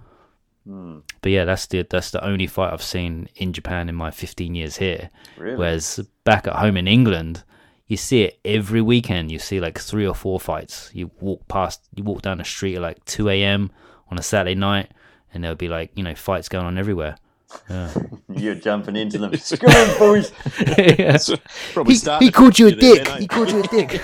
[0.64, 4.10] hmm, But yeah, that's the that's the only fight I've seen in Japan in my
[4.10, 5.10] 15 years here.
[5.36, 7.44] really, Whereas back at home in England,
[7.86, 9.30] you see it every weekend.
[9.30, 10.90] You see like three or four fights.
[10.92, 13.70] You walk past, you walk down the street at like 2 a.m.
[14.10, 14.90] on a Saturday night,
[15.32, 17.16] and there'll be like, you know, fights going on everywhere.
[17.70, 17.92] Yeah.
[18.34, 19.30] you're jumping into them.
[19.60, 20.32] Come on, boys.
[20.76, 21.18] Yeah.
[21.72, 23.08] Probably He, he called you a then, dick.
[23.18, 24.00] He called you a dick.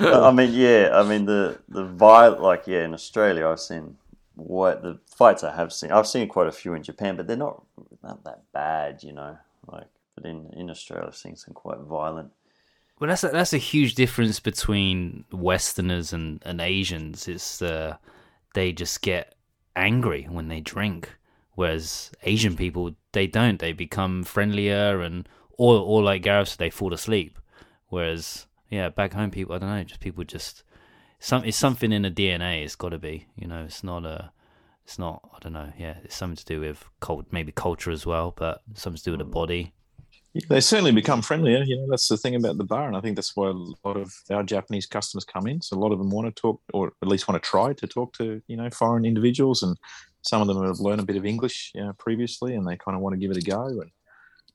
[0.00, 3.96] I mean, yeah, I mean the the viol like yeah, in Australia I've seen
[4.36, 5.92] what the fights I have seen.
[5.92, 7.62] I've seen quite a few in Japan, but they're not
[8.02, 9.36] not that bad, you know.
[9.66, 12.32] Like, but in in Australia I've seen some quite violent.
[12.98, 17.26] Well, that's a, that's a huge difference between Westerners and, and Asians.
[17.26, 17.96] It's uh,
[18.54, 19.34] they just get
[19.74, 21.16] angry when they drink,
[21.54, 23.58] whereas Asian people they don't.
[23.58, 27.38] They become friendlier and or or like Gareth said, they fall asleep.
[27.88, 30.62] Whereas yeah, back home people I don't know, just people just
[31.18, 32.64] some it's something in the DNA.
[32.64, 33.64] It's got to be you know.
[33.64, 34.30] It's not a
[34.84, 35.72] it's not I don't know.
[35.76, 39.10] Yeah, it's something to do with cult maybe culture as well, but something to do
[39.12, 39.72] with the body.
[40.48, 41.62] They certainly become friendlier.
[41.62, 43.96] You know, that's the thing about the bar, and I think that's why a lot
[43.96, 45.60] of our Japanese customers come in.
[45.60, 47.86] So a lot of them want to talk, or at least want to try to
[47.86, 49.78] talk to you know foreign individuals, and
[50.22, 52.96] some of them have learned a bit of English you know, previously, and they kind
[52.96, 53.90] of want to give it a go and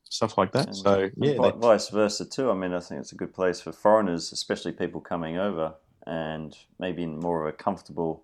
[0.10, 0.68] stuff like that.
[0.68, 2.52] And, So yeah, they- vice versa too.
[2.52, 5.76] I mean, I think it's a good place for foreigners, especially people coming over,
[6.06, 8.24] and maybe in more of a comfortable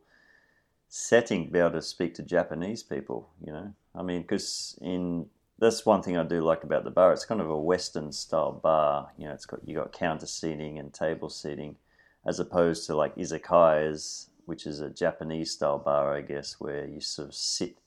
[0.89, 3.29] setting, be able to speak to Japanese people.
[3.45, 5.27] You know, I mean, because in
[5.59, 7.13] that's one thing I do like about the bar.
[7.13, 9.11] It's kind of a Western style bar.
[9.17, 11.77] You know, it's got you got counter seating and table seating,
[12.25, 16.99] as opposed to like izakayas, which is a Japanese style bar, I guess, where you
[16.99, 17.77] sort of sit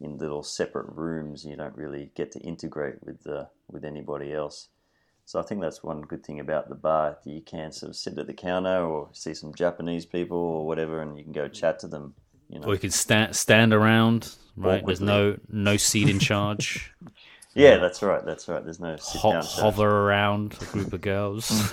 [0.00, 1.44] in little separate rooms.
[1.44, 4.68] You don't really get to integrate with the with anybody else.
[5.26, 7.18] So I think that's one good thing about the bar.
[7.26, 11.02] You can sort of sit at the counter or see some Japanese people or whatever,
[11.02, 12.14] and you can go chat to them.
[12.48, 14.84] You know, Or you can stand stand around, right?
[14.84, 16.92] There's no no seat in charge.
[17.54, 18.24] yeah, that's right.
[18.24, 18.62] That's right.
[18.64, 19.62] There's no sit Ho- down chat.
[19.62, 21.46] hover around a group of girls.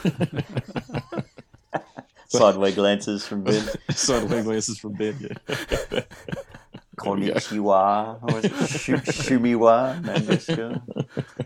[2.27, 3.65] sideway glances from Ben.
[3.91, 5.15] suddenly glances from Ben.
[5.19, 6.01] Yeah.
[6.97, 8.21] Konnichiwa.
[8.23, 10.01] Or is Shumiwa?
[10.03, 10.81] Nandesuka?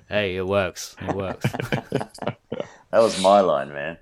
[0.09, 0.95] hey, it works.
[1.01, 1.45] It works.
[2.91, 3.97] That was my line, man.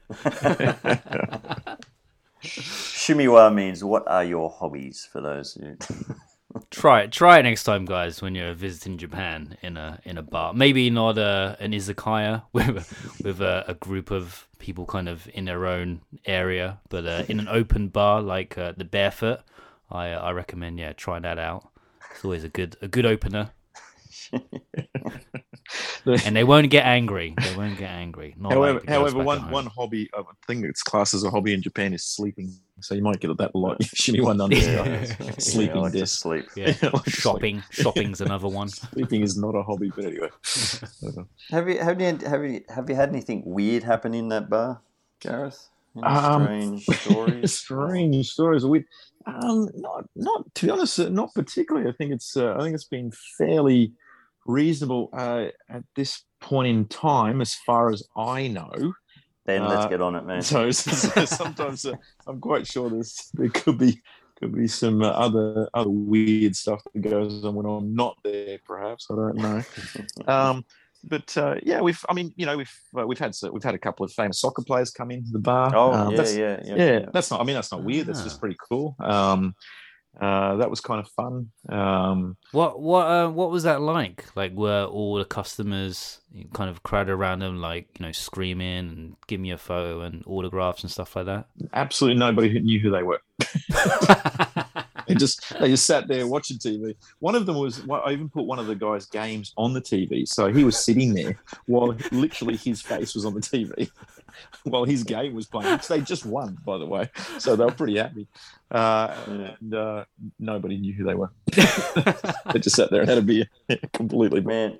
[3.07, 5.77] Shumiwa means what are your hobbies for those who.
[6.71, 7.11] try it.
[7.13, 10.53] Try it next time, guys, when you're visiting Japan in a in a bar.
[10.53, 12.67] Maybe not a an izakaya with
[13.23, 17.39] with a, a group of people kind of in their own area, but uh, in
[17.39, 19.39] an open bar like uh, the Barefoot.
[19.89, 21.69] I I recommend yeah, try that out.
[22.11, 23.51] It's always a good a good opener.
[26.05, 27.33] and they won't get angry.
[27.41, 28.35] They won't get angry.
[28.37, 29.51] Not however, like however, one at home.
[29.51, 32.51] one hobby I think it's classed as a hobby in Japan is sleeping.
[32.79, 33.83] So you might get that a lot.
[33.95, 35.15] Shimmy one understand.
[35.19, 35.31] Yeah.
[35.39, 36.19] Sleeping Yeah, I like to desk.
[36.21, 36.45] sleep.
[36.55, 37.15] Yeah, I like to sleep.
[37.15, 37.63] shopping.
[37.71, 38.69] Shopping's another one.
[38.69, 40.29] Sleeping is not a hobby, but anyway.
[41.49, 44.81] Have you have you have you have you had anything weird happen in that bar,
[45.19, 45.69] Gareth?
[45.95, 46.43] Any Um,
[46.79, 47.53] strange stories?
[47.55, 48.65] Strange stories.
[48.65, 48.85] We,
[49.25, 51.89] um, not, not to be honest, uh, not particularly.
[51.89, 53.93] I think it's, uh, I think it's been fairly
[54.47, 58.93] reasonable uh, at this point in time, as far as I know.
[59.45, 60.41] Ben, let's Uh, get on it, man.
[60.41, 61.93] So, so sometimes uh,
[62.27, 64.01] I'm quite sure there's there could be
[64.39, 68.59] could be some uh, other other weird stuff that goes on when I'm not there.
[68.65, 69.63] Perhaps I don't know.
[70.27, 70.65] um,
[71.03, 72.03] but uh, yeah, we've.
[72.09, 74.63] I mean, you know, we've uh, we've had we've had a couple of famous soccer
[74.63, 75.73] players come into the bar.
[75.75, 77.39] Oh Um, yeah, yeah, yeah, yeah, That's not.
[77.39, 78.07] I mean, that's not weird.
[78.07, 78.23] That's Ah.
[78.25, 78.95] just pretty cool.
[78.99, 79.55] Um,
[80.19, 81.51] uh, that was kind of fun.
[81.69, 84.25] Um, What what uh, what was that like?
[84.35, 86.19] Like were all the customers
[86.53, 90.23] kind of crowded around them, like you know, screaming and give me a photo and
[90.25, 91.47] autographs and stuff like that?
[91.73, 93.21] absolutely nobody knew who they were.
[95.07, 96.95] They just they just sat there watching TV.
[97.19, 100.27] One of them was I even put one of the guys' games on the TV,
[100.27, 103.89] so he was sitting there while literally his face was on the TV
[104.63, 107.09] while his game was playing, which they just won, by the way.
[107.39, 108.27] So they were pretty happy.
[108.69, 109.15] Uh,
[109.59, 110.05] And uh,
[110.39, 111.31] nobody knew who they were.
[112.53, 113.45] they just sat there and had a beer,
[113.93, 114.41] completely.
[114.41, 114.77] Man,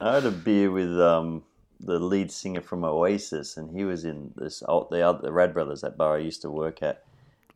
[0.00, 1.42] I had a beer with um,
[1.80, 5.52] the lead singer from Oasis, and he was in this old, the other the Rad
[5.54, 7.04] Brothers, that bar I used to work at.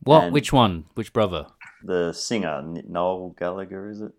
[0.03, 0.25] What?
[0.25, 0.85] And- Which one?
[0.95, 1.47] Which brother?
[1.83, 4.11] The singer Noel Gallagher, is it?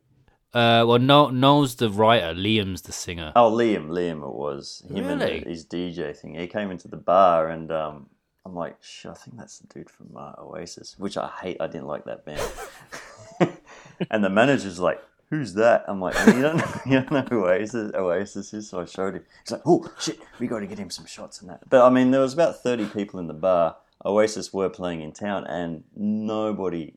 [0.52, 2.32] Uh, well, no, Noel's the writer.
[2.32, 3.32] Liam's the singer.
[3.34, 5.38] Oh, Liam, Liam, it was him Really?
[5.38, 6.34] and his DJ thing.
[6.36, 8.06] He came into the bar, and um,
[8.46, 11.56] I'm like, I think that's the dude from uh, Oasis, which I hate.
[11.60, 12.40] I didn't like that band.
[14.10, 17.46] and the manager's like, "Who's that?" I'm like, "You don't, know, you don't know who
[17.46, 19.24] Oasis, Oasis is." So I showed him.
[19.42, 21.90] He's like, "Oh shit, we got to get him some shots and that." But I
[21.90, 23.76] mean, there was about 30 people in the bar.
[24.06, 26.94] Oasis were playing in town, and nobody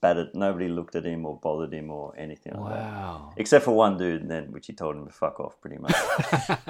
[0.00, 0.34] batted.
[0.34, 2.92] Nobody looked at him or bothered him or anything like that.
[2.92, 3.32] Wow.
[3.36, 5.94] Except for one dude, and then which he told him to fuck off, pretty much.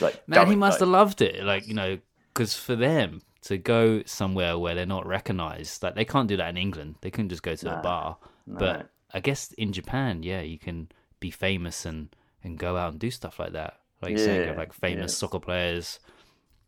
[0.00, 1.44] Like, Man, he it, must go." have loved it.
[1.44, 1.98] Like you know,
[2.32, 6.50] because for them to go somewhere where they're not recognized, like they can't do that
[6.50, 6.96] in England.
[7.00, 8.18] They couldn't just go to a bar.
[8.46, 8.58] no.
[8.58, 10.88] But I guess in Japan, yeah, you can
[11.20, 13.78] be famous and and go out and do stuff like that.
[14.00, 15.16] Like you're saying, you have like famous yeah.
[15.16, 16.00] soccer players,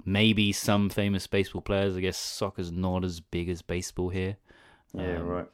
[0.04, 1.96] maybe some famous baseball players.
[1.96, 4.36] I guess soccer's not as big as baseball here.
[4.94, 5.46] Yeah, Um, right.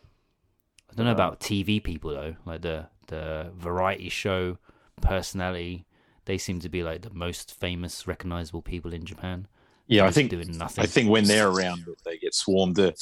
[0.90, 4.58] I don't know Um, about TV people though, like the the variety show
[5.00, 5.86] personality.
[6.26, 9.48] They seem to be like the most famous, recognizable people in Japan.
[9.88, 10.84] Yeah, I think doing nothing.
[10.84, 12.76] I think when they're around, they get swarmed.
[12.76, 12.94] The,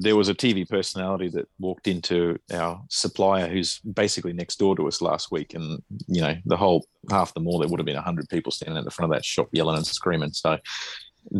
[0.00, 4.88] there was a TV personality that walked into our supplier, who's basically next door to
[4.88, 7.96] us last week, and you know the whole half the mall there would have been
[7.96, 10.32] hundred people standing at the front of that shop yelling and screaming.
[10.32, 10.56] So,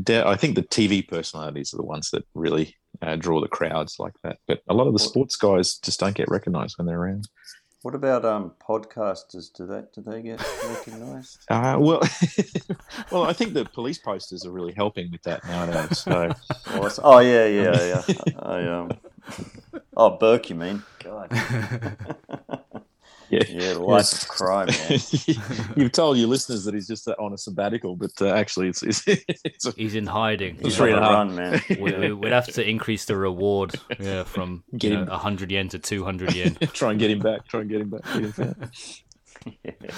[0.08, 4.14] I think the TV personalities are the ones that really uh, draw the crowds like
[4.22, 4.38] that.
[4.46, 7.28] But a lot of the sports guys just don't get recognised when they're around.
[7.82, 9.52] What about um podcasters?
[9.52, 9.92] Do that?
[9.92, 11.38] Do they get recognised?
[11.50, 12.00] Uh, well,
[13.12, 15.98] well, I think the police posters are really helping with that nowadays.
[15.98, 16.32] So.
[16.68, 18.14] oh, oh, yeah, yeah, yeah.
[18.38, 18.90] I, um.
[19.96, 20.82] Oh, Burke, you mean?
[21.04, 21.30] God.
[23.34, 24.98] Yeah, Yeah, the life of crime, man.
[25.76, 29.02] You've told your listeners that he's just on a sabbatical, but uh, actually, it's it's,
[29.06, 30.58] it's a, He's in hiding.
[30.60, 30.84] It's yeah.
[30.84, 31.62] on a a run, man.
[31.80, 35.06] We, we, we'd have to increase the reward yeah, from Get you him.
[35.06, 36.56] 100 yen to 200 yen.
[36.72, 37.46] try and get him back.
[37.48, 38.02] Try and get him back.
[38.04, 38.54] Get him
[39.50, 39.94] back.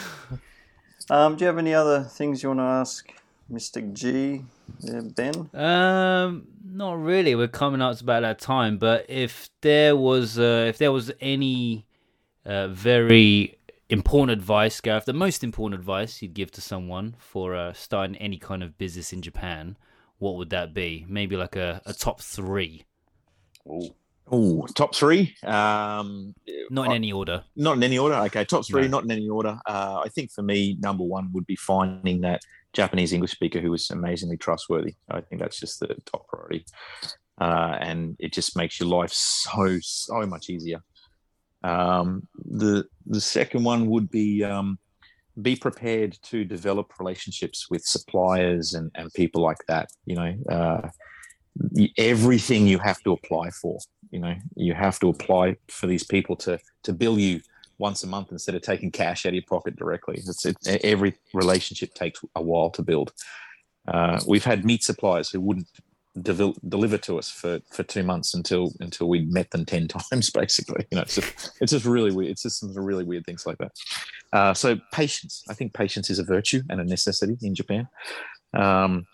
[1.08, 3.12] Um, do you have any other things you want to ask,
[3.48, 4.44] Mystic G,
[4.80, 5.48] yeah, Ben?
[5.54, 7.34] Um, not really.
[7.34, 8.78] We're coming up to about that time.
[8.78, 11.86] But if there was, uh, if there was any
[12.46, 17.72] uh, very important advice, Gareth, the most important advice you'd give to someone for uh,
[17.72, 19.76] starting any kind of business in Japan,
[20.18, 21.04] what would that be?
[21.08, 22.84] Maybe like a, a top three.
[24.30, 25.34] Oh, top three.
[25.44, 26.34] Um,
[26.70, 27.44] not in any order.
[27.54, 28.14] not in any order.
[28.16, 28.88] Okay, top three, No.
[28.88, 29.58] not in any order.
[29.66, 32.40] Uh, I think for me, number one would be finding that
[32.72, 34.94] Japanese English speaker who is amazingly trustworthy.
[35.10, 36.64] I think that's just the top priority,
[37.40, 40.82] uh, and it just makes your life so so much easier.
[41.66, 44.78] Um, the the second one would be um,
[45.42, 49.88] be prepared to develop relationships with suppliers and, and people like that.
[50.04, 50.88] You know, uh,
[51.98, 53.78] everything you have to apply for.
[54.10, 57.40] You know, you have to apply for these people to to bill you
[57.78, 60.16] once a month instead of taking cash out of your pocket directly.
[60.18, 63.12] It's it, every relationship takes a while to build.
[63.88, 65.68] Uh, we've had meat suppliers who wouldn't
[66.22, 70.30] deliver to us for, for two months until until we met them ten times.
[70.30, 72.32] Basically, you know, it's just it's just really weird.
[72.32, 73.72] It's just some really weird things like that.
[74.32, 77.88] Uh, so patience, I think patience is a virtue and a necessity in Japan.
[78.54, 79.06] Um,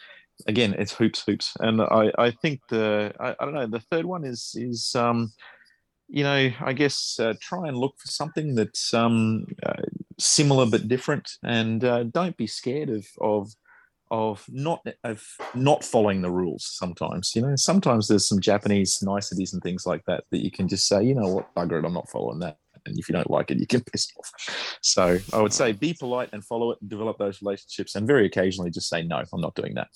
[0.46, 4.04] again, it's hoops, hoops, and I I think the I, I don't know the third
[4.04, 5.32] one is is um,
[6.12, 9.82] you know, I guess uh, try and look for something that's um, uh,
[10.18, 13.54] similar but different, and uh, don't be scared of of
[14.12, 16.64] of not of not following the rules.
[16.64, 20.68] Sometimes, you know, sometimes there's some Japanese niceties and things like that that you can
[20.68, 22.58] just say, you know what, bugger it, I'm not following that.
[22.84, 24.78] And if you don't like it, you can piss off.
[24.82, 28.26] So I would say be polite and follow it and develop those relationships, and very
[28.26, 29.88] occasionally just say no, I'm not doing that.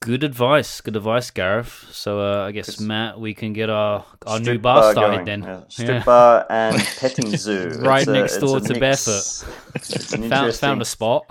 [0.00, 1.86] Good advice, good advice, Gareth.
[1.90, 5.24] So uh, I guess Matt, we can get our our new bar started going.
[5.24, 5.42] then.
[5.42, 5.64] Yeah, Yeah.
[5.68, 7.70] Strip bar and petting zoo.
[7.80, 9.42] Right It's next it's door to mix.
[9.42, 9.74] Barefoot.
[9.74, 11.24] It's an Found interesting found a spot.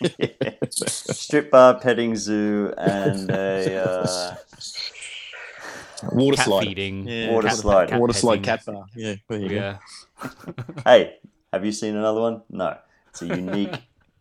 [0.00, 0.50] Yeah.
[0.70, 4.34] strip bar, petting zoo, and a uh,
[6.12, 6.66] Water Cat slide.
[6.66, 7.08] feeding.
[7.08, 7.98] Yeah, Water cat- slide.
[7.98, 8.84] Water slide cat bar.
[8.96, 9.54] Yeah, there you go.
[9.54, 9.78] Yeah.
[10.84, 11.16] hey,
[11.52, 12.42] have you seen another one?
[12.50, 12.76] No,
[13.10, 13.74] it's a unique,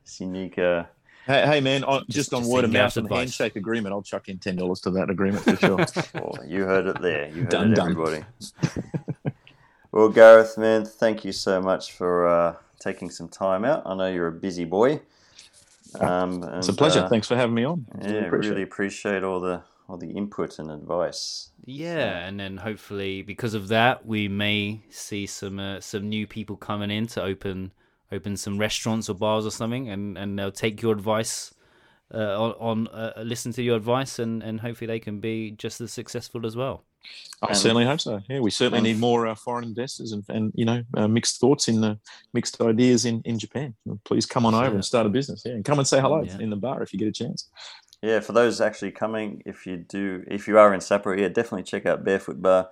[0.04, 0.58] it's unique.
[0.60, 0.84] Uh,
[1.28, 3.20] Hey, hey man, on, just, on just word of Gareth's mouth and advice.
[3.20, 5.86] handshake agreement, I'll chuck in ten dollars to that agreement for sure.
[6.14, 7.28] well, you heard it there.
[7.28, 7.92] You heard Done, it, done.
[7.92, 8.26] everybody.
[9.92, 13.84] well, Gareth, man, thank you so much for uh, taking some time out.
[13.86, 15.02] I know you're a busy boy.
[16.00, 17.02] Um, it's a pleasure.
[17.02, 17.86] uh, Thanks for having me on.
[18.02, 21.50] Yeah, Really appreciate really appreciate all the all the input and advice.
[21.66, 26.56] Yeah, and then hopefully because of that, we may see some uh, some new people
[26.56, 27.72] coming in to open
[28.12, 31.54] open some restaurants or bars or something, and, and they'll take your advice
[32.14, 35.82] uh, on, on uh, listen to your advice, and, and hopefully they can be just
[35.82, 36.84] as successful as well.
[37.42, 38.20] I And- certainly hope so.
[38.30, 41.40] Yeah, we certainly and- need more uh, foreign investors and, and you know uh, mixed
[41.40, 42.00] thoughts in the
[42.34, 43.76] mixed ideas in, in Japan.
[44.06, 44.74] Please come on over Sure.
[44.76, 45.44] and start a business.
[45.46, 46.38] Yeah, and come and say hello Yeah.
[46.40, 47.50] in the bar if you get a chance.
[48.02, 51.64] Yeah, for those actually coming, if you do, if you are in Sapporo, yeah, definitely
[51.64, 52.70] check out Barefoot Bar.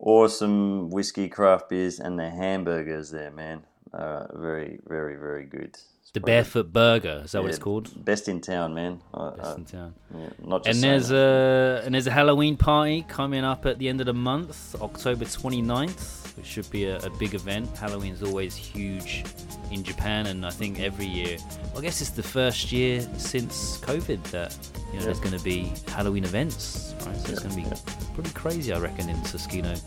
[0.00, 3.62] Awesome whiskey, craft beers, and the hamburgers there, man.
[3.92, 5.76] Uh, very, very, very good.
[6.08, 8.02] It's The probably Barefoot Burger is that what it's called?
[8.02, 9.02] Best in town, man.
[9.12, 9.94] I, Best I, in town.
[10.16, 11.82] yeah, not just And there's that.
[11.82, 15.26] a and there's a Halloween party coming up at the end of the month, October
[15.26, 17.76] 29th, which should be a, a big event.
[17.76, 19.22] Halloween's always huge
[19.70, 21.36] in Japan, and I think every year.
[21.74, 24.56] Well, I guess it's the first year since COVID that
[24.94, 27.16] you know there's going to be Halloween events, right?
[27.18, 27.76] So it's going to be
[28.14, 29.78] pretty crazy, I reckon, in Susukino